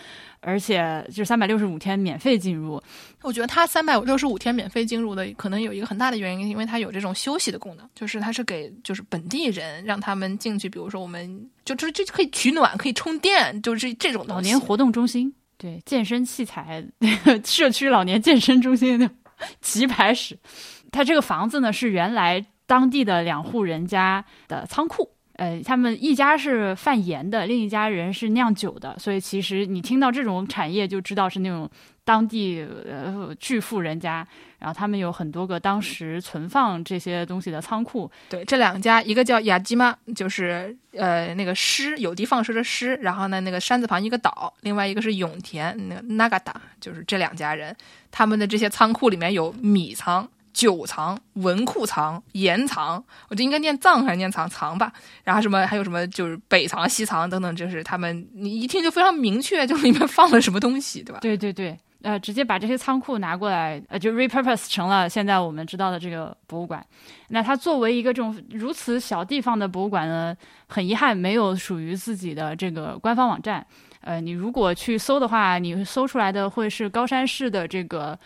[0.47, 2.80] 而且就三百六十五天免费进入，
[3.20, 16.86] 我觉得它三百六十五天免费进入的可能有一个很大的原因，因为它有这种休息的功能，就是它是给就是本地人让他们进去，比如说我们就这这可以取暖，可以充电，就是这种老年活动中心，对健身器材
[17.44, 19.11] 社区老年健身中心的
[19.61, 20.38] 棋牌室，
[20.92, 25.15] 它这个房子呢是原来当地的两户人家的仓库。
[25.37, 31.70] 呃，他们一家是贩盐的，另一家人是酿酒的，所以其实你听到这种产业就知道是那种
[32.05, 34.26] 当地呃巨富人家，
[34.59, 38.11] 然后他们有很多个当时存放这些东西的仓库。
[38.30, 47.76] 对，这两家一个叫雅基玛，就是呃那个诗有的放矢的诗，然后呢那个山字旁一个岛，另外一个是永田那个 Nagata，就是这两家人，
[48.11, 50.26] 他们的这些仓库里面有米仓。
[50.57, 54.90] 酒藏、文库藏、盐藏，我就应该念藏还是念藏藏吧。
[55.22, 61.18] 然后什么还有什么就是北藏、西藏等等，就是他们你一听就非常明确，就里面放了什么东西，对吧？
[61.20, 61.78] 对对对。
[62.02, 66.82] 呃，直接把这些仓库拿过来，呃，就 repurpose 成了现在我们知道的这个博物馆。
[67.28, 70.34] 那它作为一个这种如此小地方的博物馆呢，
[70.68, 73.66] 很遗憾没有属于自己的这个官方网站。
[74.00, 78.18] 呃，你如果去搜的话，你搜出来的会是高山市的这个。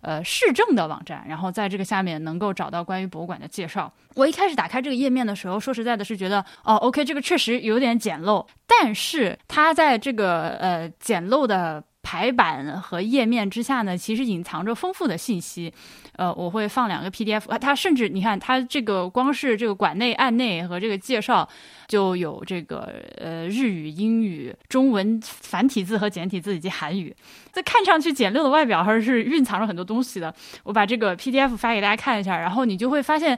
[0.00, 3.92] 呃，市政的网站，然后在这个下面能够找到关于博物馆的介绍。
[4.14, 15.72] 我一开始打开这个页面的时候，说实在的，是觉得哦，OK，这个确实有点简陋，但是它在这个呃简陋的排版和页面之下呢，其实隐藏着丰富的信息。
[16.16, 21.48] 呃，我会放两个 PDF，它甚至你看，它这个光是这个馆内案内和这个介绍。
[21.88, 27.16] 就有这个呃日语、英语、中文繁体字和简体字以及韩语，
[27.50, 30.32] 这看上去简陋的外表还是蕴藏着很多东西的。
[30.64, 33.36] 我把这个 PDF 发给大家看一下，然后你就会发现，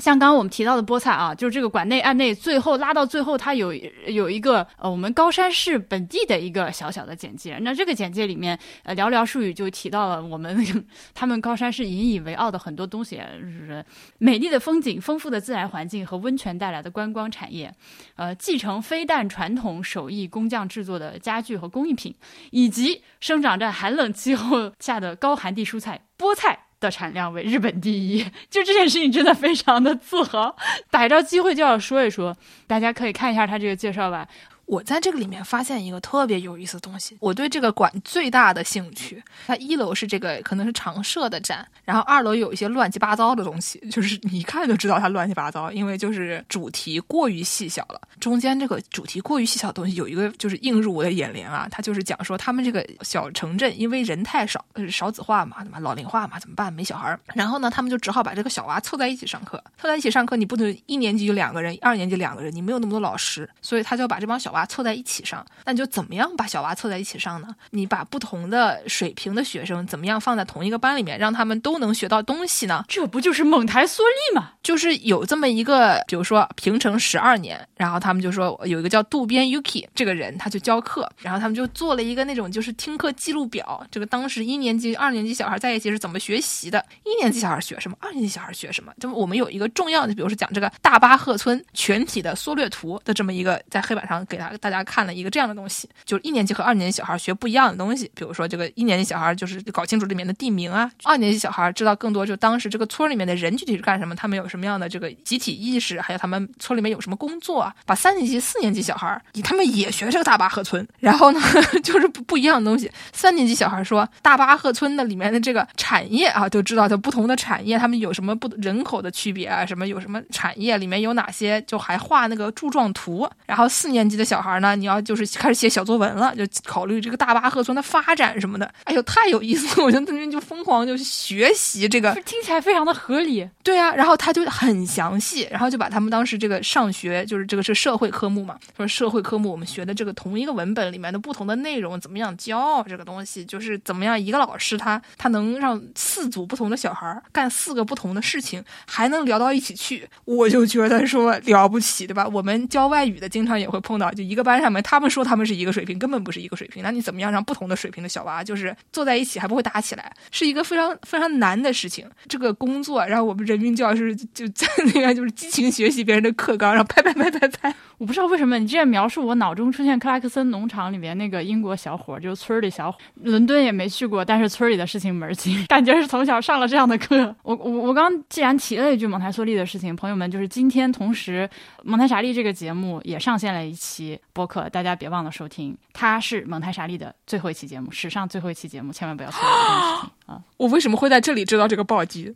[0.00, 3.74] 像刚刚我们提到的菠菜啊，就是这个馆内案内，最后拉到最后，它有
[4.06, 7.58] 有一个呃我们高山市本地的一个小小的简介。
[7.62, 10.64] 那这个简介里面呃寥寥数语就提到了我们
[11.12, 13.84] 他们高山市引以为傲的很多东西，就是
[14.18, 17.74] 美丽的风景、丰富的自然环境和温泉带来的观光产业。
[18.16, 22.14] 呃，继承非但传统手艺工匠制作的家具和工艺品，
[22.50, 30.56] 以及生长在寒冷气候下的高寒地蔬菜菠菜的产量为日本第一，就这件事情真的非常的自豪。
[30.90, 32.36] 逮着机会就要说一说，
[32.66, 34.28] 大家可以看一下他这个介绍吧。
[34.68, 37.16] 我在这个里面发现一个特别有意思的东西。
[37.20, 48.00] 我对这个馆最大的兴趣，它一楼是这个可能是常设的展，然后二楼有一些乱七八糟的东西，就是你一看就知道它乱七八糟，因为就是主题过于细小了。
[48.20, 56.70] 中间这个主题过于细小的东西有一个就是映入我的眼帘啊，它就是讲说他们这个小城镇因为人太少，少子化嘛，怎么老龄化嘛，怎么办？
[56.70, 64.57] 没小孩儿，然后呢，他们就只好把这个小娃凑在一起上课，凑在一起上课，你不能一年级就两个人，二年级两个人，你没有那么多老师，所以他就要把这帮小娃。
[64.66, 67.48] 凑在一起上，那你就怎么样把小娃凑在一起上呢？
[67.70, 72.84] 你把不同的水平的学生怎么样放在同一个班里面，让他们都能学到东西呢？
[72.88, 74.52] 这不就是蒙台梭利吗？
[74.62, 83.86] 就是有这么一个，比如说平成十二年，然后他们就说有一个叫渡边 Yuki 这个人，他就教课，然后他们就做了一个那种就是听课记录表。
[83.90, 86.84] 这个当时一年级、二年级小孩在一起是怎么学习的？
[87.04, 87.96] 一年级小孩学什么？
[88.00, 88.92] 二年级小孩学什么？
[89.00, 98.10] 就我们有一个重要的，比如说讲这个大巴赫村全体的缩略图的这么一个，在黑板上给他大家看了一个这样的东西，就是一年级和二年级小孩学不一样的东西。
[98.14, 107.74] 比如说，这个一年级小孩就是搞清楚里面的地名啊，二年级小孩知道更多，就当时这个村里面的人具体是干什么，他们有什么样的这个集体意识，还有他们村里面有什么工作啊。
[107.84, 111.40] 把三年级、四年级小孩，他们也学这个大巴赫村，然后呢，
[111.82, 112.90] 就是不不一样的东西。
[113.12, 123.28] 三年级小孩说，大巴赫村的里面的这个产业啊，就知道它不同的产业，他们有什么不人口的区别啊，什么有什么产业里面有哪些，就还画那个柱状图。
[123.46, 128.70] 然后四年级的小孩呢，你要就是开始写小作文了，就考虑这个大巴赫村的发展什么的。
[128.84, 129.84] 哎呦，太有意思了！
[129.84, 133.48] 我就那边就疯狂就学习这个， 听起来非常的合理。
[133.62, 152.26] 对啊，然后他就很详细，然后就把他们当时这个上学，就是这个是社会科目嘛，说社会科目我们学的这个同一个文本里面的不同的内容怎么样教这个东西，就是怎么样一个老师他他能让四组不同的小孩干四个不同的事情，还能聊到一起去，我就觉得说了不起，对吧？
[152.28, 156.82] 我们教外语的经常也会碰到，就一个班上面他们说他们是一个水平，根本不是一个水平。
[156.82, 162.04] 那你怎么样让不同的水平的小娃就是坐在一起还不会打起来，是一个非常非常难的事情。
[162.28, 167.72] 这个工作，然后我们人民教师就在那边就是激情学习别人的课纲，然后拍拍拍拍拍。
[167.98, 172.98] 我不知道为什么你这样描述，我脑中出现克拉克森农场里面那个英国小伙，就是村里小伙。
[173.22, 177.34] 伦敦也没去过，但是村里的事情门清， 感觉是从小上了这样的课。
[177.42, 181.48] 我我我刚既然提了一句蒙台梭利的事情，朋友们，就是今天同时
[181.82, 185.76] 蒙台傻利这个节目也上线了一期播客，大家别忘了收听。
[185.92, 190.40] 它是蒙台莎利的最后一期节目，史上最后一期节目，千万不要错过啊！
[190.56, 192.32] 我为什么会在这里知道这个暴击？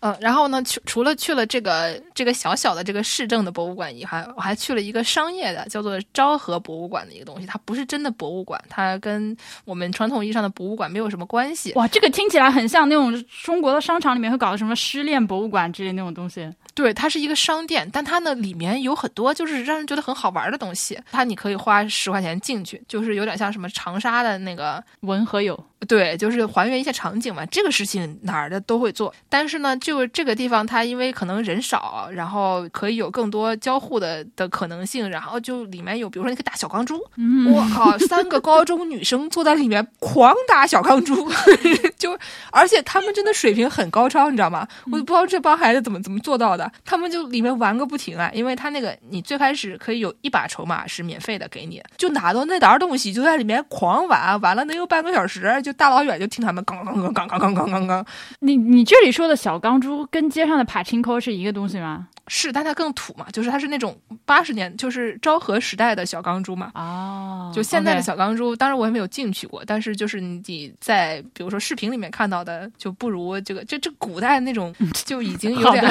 [0.00, 7.46] 嗯， 然后呢，除除了去了这个这个小小的这个市政的博物馆以外，我还去了一个商业的，叫做昭和博物馆的一个东西。
[7.46, 11.72] 它不是真的博物馆，它跟我们传统意义上的博物馆没有什么关系。
[11.74, 16.50] 哇，这个听起来很像那种中国的商场里面会搞的什么失恋博物馆之类那种东西。
[16.74, 20.98] 对，它是一个商店，但它呢里面有很多就是让人觉得很好玩的东西。
[21.10, 25.62] 它你可以花十块钱进去，就是有点像什么长沙的那个文和友。
[25.88, 27.44] 对，就是还原一些场景嘛。
[27.46, 36.98] 这个事情哪儿的都会做，但是呢，就这个地方它因为可能人少，然后可以有更多交互的的可能性，然后就里面有比如说那个打小钢珠，
[37.52, 41.30] 我靠，三个高中女生坐在里面狂打小钢珠，
[41.98, 42.18] 就
[42.50, 44.66] 而且他们真的水平很高超，你知道吗？
[44.90, 58.06] 我都不知道这帮孩子怎么怎么做到的，他们就里面玩个不停啊，因为他那个你最开始可以有一把筹码是免费的给你，就拿到那沓东西就在里面狂玩，玩了能有半个小时，就大老远就听他们刚刚刚刚刚刚刚刚，
[58.40, 62.08] 你你这里说的小钢珠跟街上的帕青扣是一个东西吗？
[62.28, 66.70] 是，但它更土嘛，就是它是那种八十年，就是昭和时代的小钢珠嘛。
[66.74, 75.84] 哦，就现在的小钢珠，当然我也没有进去过，但是就是你在比如说视频里面看到的，就不如这个，这这古代那种就已经 有点，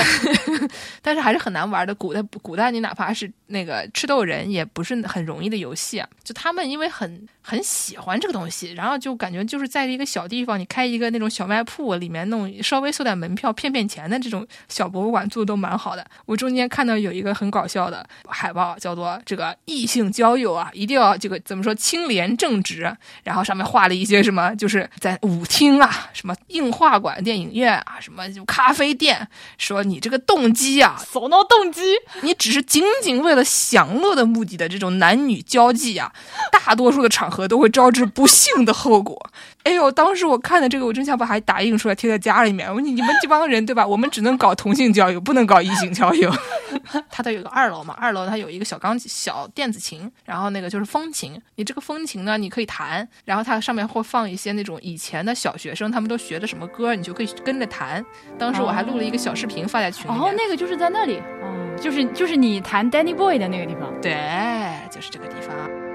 [1.02, 1.94] 但是还是很难玩的。
[1.96, 6.08] 古代古代你哪怕是那个吃豆人，也不是很容易的游戏啊。
[6.24, 16.06] 就他们因为很很喜欢这个东西，然后就感觉就是在一个小地方，你开一个那种小卖铺，里面弄稍微收点门票骗骗钱的这种小博物馆，做的都蛮好的。
[16.32, 22.90] 我中间看到有一个很搞笑的海报，叫做“这个异性交友啊，一定要这个怎么说清廉正直”，
[23.26, 29.28] 然后上面画了一些什么，就是在舞厅啊、什么映画馆、电影院啊、什么就咖啡店，
[29.58, 31.82] 说你这个动机啊，手脑动机，
[32.22, 36.14] 你只是仅仅为了享乐的目的的这种男女交际啊，
[36.50, 39.30] 大多数的场合都会招致不幸的后果。
[39.64, 42.68] 哎呦，当时我看的这个，我真想把它打印出来贴在家里面。
[42.68, 43.86] 我说你们这帮人对吧？
[43.86, 46.32] 我们只能搞同性交友，不能搞异性交友。
[47.12, 51.40] 它得有个二楼嘛，二楼它有一个小钢琴小电子琴，然后那个就是风琴。
[51.56, 58.04] 你这个风琴呢，你可以弹，然后它上面会放一些那种以前的小学生他们都学的什么歌，你就可以跟着弹。
[58.40, 60.18] 当时我还录了一个小视频发在群里。
[60.18, 63.94] 哦，那个就是在那里，哦，就是就是你弹 Danny Boy 的那个地方。
[64.02, 64.18] 对，
[64.90, 65.91] 就是这个地方。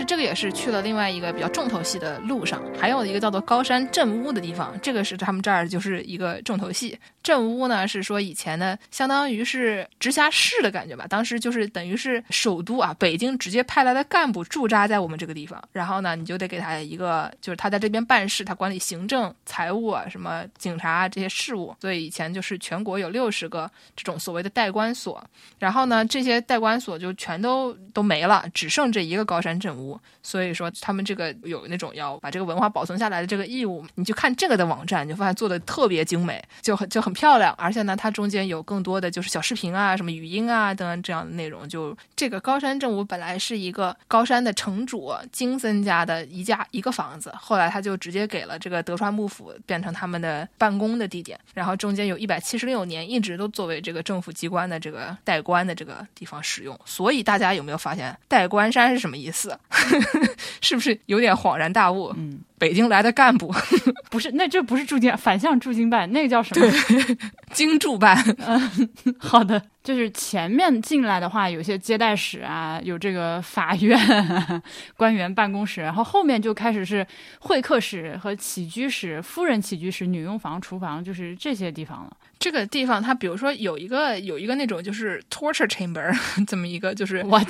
[0.00, 6.98] 是这个也是去了另外一个比较重头戏的路上，还有一个叫做高山镇屋的地方，这个是他们这儿就是一个重头戏。
[7.22, 25.22] 镇屋呢是说以前呢相当于是直辖市的感觉吧，当时就是等于是首都啊，北京直接派来的干部驻扎在我们这个地方，然后呢你就得给他一个，就是他在这边办事，他管理行政、财务啊、什么警察这些事务，所以以前就是全国有六十个这种所谓的代官所，
[25.58, 29.89] 然后呢这些代官所就全都都没了，只剩这一个高山镇屋。
[30.22, 33.86] 所以说，他们这个有那种要把这个文化保存下来的这个义务。
[33.94, 37.54] 你去看这个的网站，你就发现做的特别精美，就很就很漂亮。
[37.56, 41.68] 而且呢，它中间有更多的就是小视频啊、什么语音啊等等这样的内容。
[41.68, 51.38] 就这个高山正午本来是一个高山的城主金森家的一家一个房子，后来他就直接给了这个德川幕府，变成他们的办公的地点。
[51.54, 56.78] 然后中间有一百七十六年一直都作为这个政府机关的这个代官的这个地方使用。
[56.84, 59.58] 所以大家有没有发现代官山是什么意思？
[60.60, 62.12] 是不是有点恍然大悟？
[62.16, 63.52] 嗯，北京来的干部
[64.10, 66.70] 不是，那这不是驻京反向驻京办，那个叫什么？
[66.70, 67.16] 对，
[67.54, 68.14] 京驻办。
[68.46, 68.88] 嗯，
[69.18, 73.98] 好的，就是前面进来的话，有些接待室啊，有这个法院
[74.94, 77.06] 官员办公室，然后后面就开始是
[77.38, 82.14] 会客室和起居室、夫人起居室、女佣房、厨房，就是这些地方了。
[82.38, 86.10] 这个地方，它比如说有一个有一个那种就是 torture chamber
[86.46, 87.46] 这么一个，就是 what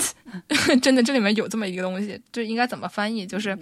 [0.82, 3.24] 真的这里面有这么一个东西，就应该怎么翻译？
[3.24, 3.56] 就是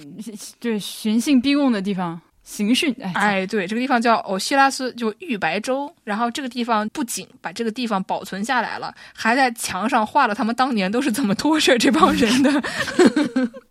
[0.59, 2.95] 就是寻衅逼供的地方，刑讯。
[3.15, 5.93] 哎，对，这个地方叫欧西拉斯，就玉白州。
[6.05, 12.63] 然后这个地方不仅把这个地方保存下来了，还在墙上画了他们当年都是怎么 torture 这帮人的。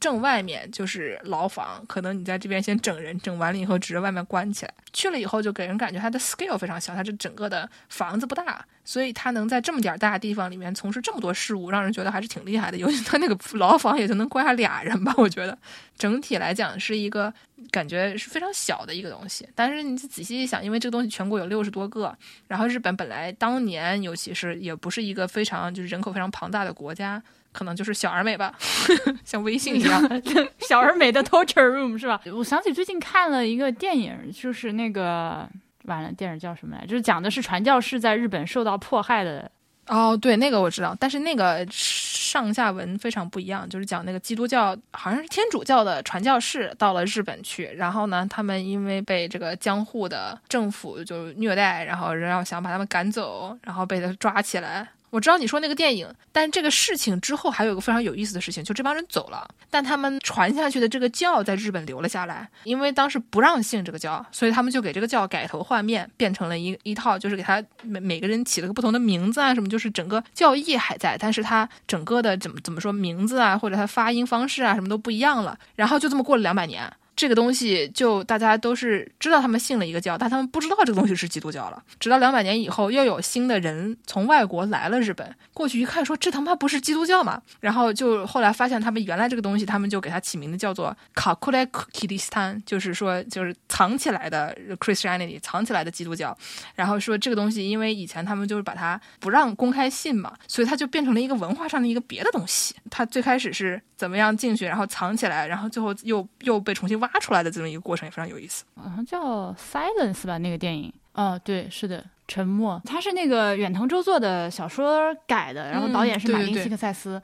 [0.00, 4.72] 正外面就是牢房，可能你在这边先整人，整完了以后，直接外面关起来。
[4.94, 12.78] 去了以后，就给人感觉它的 scale 非常小，它这整个的房子不大，所以它能在这么点大地方里面从事这么多事务，让人觉得还是挺厉害的。
[12.78, 15.56] 尤其他那个 牢房也就能关下俩人吧，我觉得
[15.98, 17.32] 整体来讲是一个
[17.70, 19.46] 感觉是非常小的一个东西。
[19.54, 22.16] 但是你仔细一想，因为这个东西全国有六十多个，
[22.48, 27.22] 然后日本本来当年尤其是也不是一个非常就是人口非常庞大的国家。
[27.52, 28.54] 可能就是小而美吧，
[29.24, 30.02] 像微信一样，
[30.68, 32.20] 小而美的 torture room 是吧？
[32.34, 35.48] 我想起最近看了一个电影，就是那个
[35.84, 36.86] 完了，电影叫什么来？
[36.86, 39.50] 就是讲的是传教士在日本受到迫害的。
[39.88, 54.86] 哦，对，那个我知道，但是那个上下文非常不一样，就是讲那个基督教好像是天主教的传教士到了日本去，然后呢，他们因为被这个江户的政府就虐待，然后然后想把他们赶走，然后被他抓起来。
[55.10, 76.90] 我知道你说那个电影，但这个事情之后还有一个非常有意思的事情，就这帮人走了，但他们传下去的这个教在日本留了下来，因为当时不让信这个教，所以他们就给这个教改头换面，变成了一一套，就是给他每每个人起了个不同的名字啊，什么，就是整个教义还在，但是他整个的怎么怎么说名字啊，或者他发音方式啊，什么都不一样了，然后就这么过了两百年。
[77.20, 81.82] 这个东西就大家都是知道他们信了一个教，但他们不知道这个东西是基督教了。
[81.98, 87.42] 直到两百年以后，又有新的人从外国来了日本，过去一看，说这他妈不是基督教吗？
[87.60, 96.34] 然后就后来发现他们原来这个东西，他们就给它起名字叫做卡库莱克基斯坦，就是说就是藏起来的 Christianity，藏起来的基督教。
[96.74, 102.74] 然后说这个东西，因为以前他们就是把它不让公开信嘛，所以它就变成了一个文化上的一个别的东西。
[102.88, 107.09] 它最开始是怎么样进去，然后藏起来，然后最后又又被重新挖。
[107.12, 110.92] 发出来的这么一个过程也非常有意思，好像叫《Silence》吧，那个电影。
[111.12, 112.80] 哦，对，是的，沉默。
[112.84, 117.20] 它是那个远藤周作的小说改的，然后导演是马丁·西克塞斯。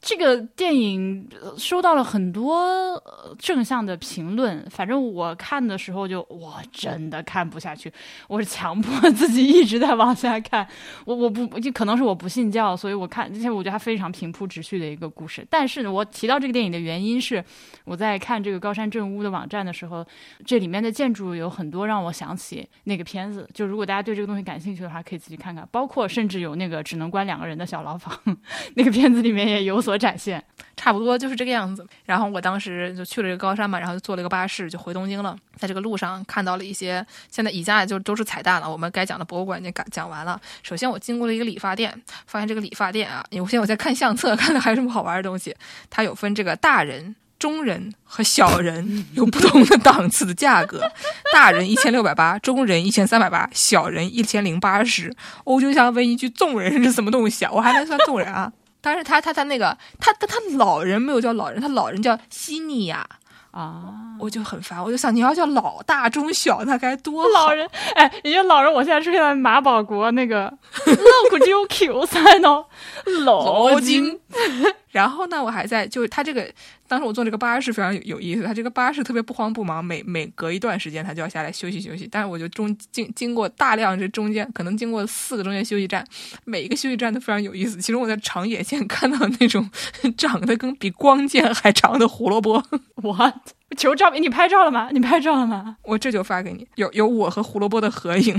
[0.00, 1.28] 这个电影
[1.58, 3.00] 收到了很多
[3.38, 7.92] 正向的评论，反正我看的时候就我真的看不下去，
[8.26, 10.66] 我是强迫 自己一直在往下看。
[11.04, 15.46] 我我不就可能是我不信教，所以我看，而且我觉得它非常平铺直叙的一个故事。
[15.50, 17.44] 但是呢，我提到这个电影的原因是，
[17.84, 20.02] 我在看这个高山正屋的网站的时候，
[20.46, 23.46] 这里面的建筑有很多让我想起那个片子。
[23.52, 25.68] 就如果大家对这个东西感兴趣的话，可以自己看看。
[25.70, 28.18] 包括甚至有那个只能关两个人的小牢房，
[28.76, 29.89] 那个片子里面也有所。
[29.90, 30.40] 所展现
[30.76, 31.84] 差不多就是这个样子。
[32.04, 35.36] 然后我当时就去了这个高山嘛，然后就坐了一个巴士就回东京了。
[35.58, 38.70] 在这个路上看到了一些，现在以下就都是彩蛋了。
[38.70, 40.40] 我们该讲的博物馆已经讲讲完了。
[40.62, 41.92] 首先我经过了一个理发店，
[42.26, 45.52] 发现这个理发店啊，我现在我在看相册， 看到还有什么好玩的东西。
[45.90, 50.88] 它有分这个大人、中人和小人，有不同的档次的价格。
[51.32, 55.12] 大人一千六百八，中人一千三百八，小人一千零八十。
[55.44, 57.50] 我就想问一句，众人是什么东西啊？
[57.52, 58.52] 我还能算众人啊？
[58.80, 63.06] 但是他他他那个他他他老人没有叫老人，他老人叫西尼亚
[63.50, 70.44] 啊，我就很烦，我就想你要叫老大中小，那该多老人哎，人家老人，我现在出现在马保国那个
[70.86, 70.94] 老
[71.30, 72.66] 古 Q 三哦，
[73.24, 74.20] 老金。
[74.90, 76.48] 然后呢，我还在，就是他这个，
[76.88, 82.08] 当时我坐这个巴士非常有有意思，他这个巴士特别不慌不忙，每每隔一段时间他就要下来休息休息。
[82.10, 86.04] 但是我就中经经过大量这中间，可能经过四个中间休息站，
[86.44, 87.80] 每一个休息站都非常有意思。
[87.80, 89.70] 其中我在长野县 看到那种
[90.16, 92.62] 长得跟比光剑还长的胡萝卜，
[93.02, 93.32] 我
[93.76, 94.88] 求照片，你拍照了吗？
[94.92, 95.76] 你拍照了吗？
[95.84, 98.36] 我这就发给你，有有我和胡萝卜的合影。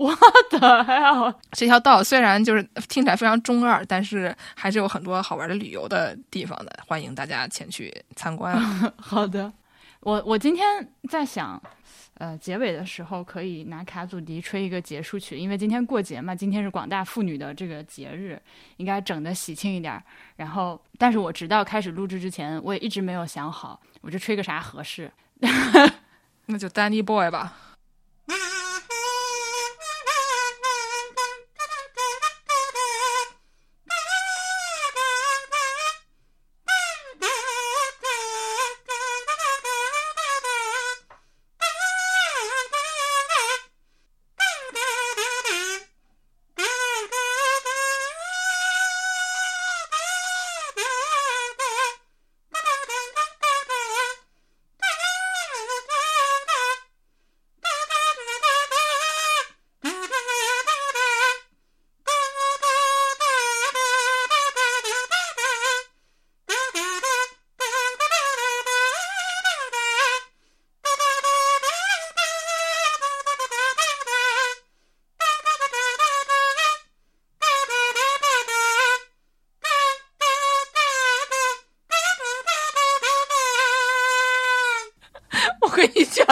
[0.00, 0.10] 我
[0.48, 1.34] 的呀！
[1.52, 8.58] 这条道虽然就是听起来非常中二，但是还是有很多好玩的旅游的地方的，欢迎大家前去参观。
[8.96, 9.52] 好的，
[10.00, 11.62] 我我今天在想，
[12.14, 18.40] 呃，结尾的时候可以拿卡祖笛吹一个结束曲，因为今天过节嘛，今天是广大妇女的这个节日，
[18.78, 20.02] 应该整的喜庆一点。
[20.36, 25.12] 然后，但是我直到开始录制之前，我也一直没有想好，我就吹个啥合适。
[26.46, 27.54] 那就 Danny Boy 吧。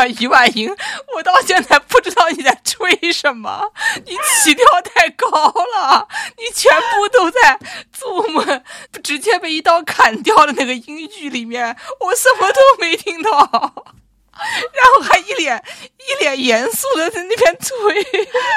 [0.07, 0.71] 于婉莹，
[1.15, 3.73] 我到现在不知道你在吹什么，
[4.05, 4.13] 你
[4.43, 6.07] 起跳太高了，
[6.37, 7.59] 你全部都在
[7.93, 8.63] 做梦，
[9.03, 15.63] 直接被一刀砍掉的那个音域里面，我什么都没听到，然后还一脸
[15.99, 17.77] 一脸严肃的在那边吹，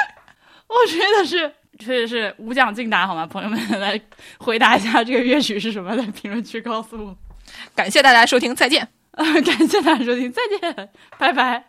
[0.68, 3.26] 我吹的是确实是无奖竞答好吗？
[3.26, 4.00] 朋友们来
[4.38, 7.16] 回答一下这个乐曲是什么，在评论区告诉我。
[7.74, 8.88] 感谢大家收听，再见。
[9.44, 11.64] 感谢大家收听，再见，拜拜。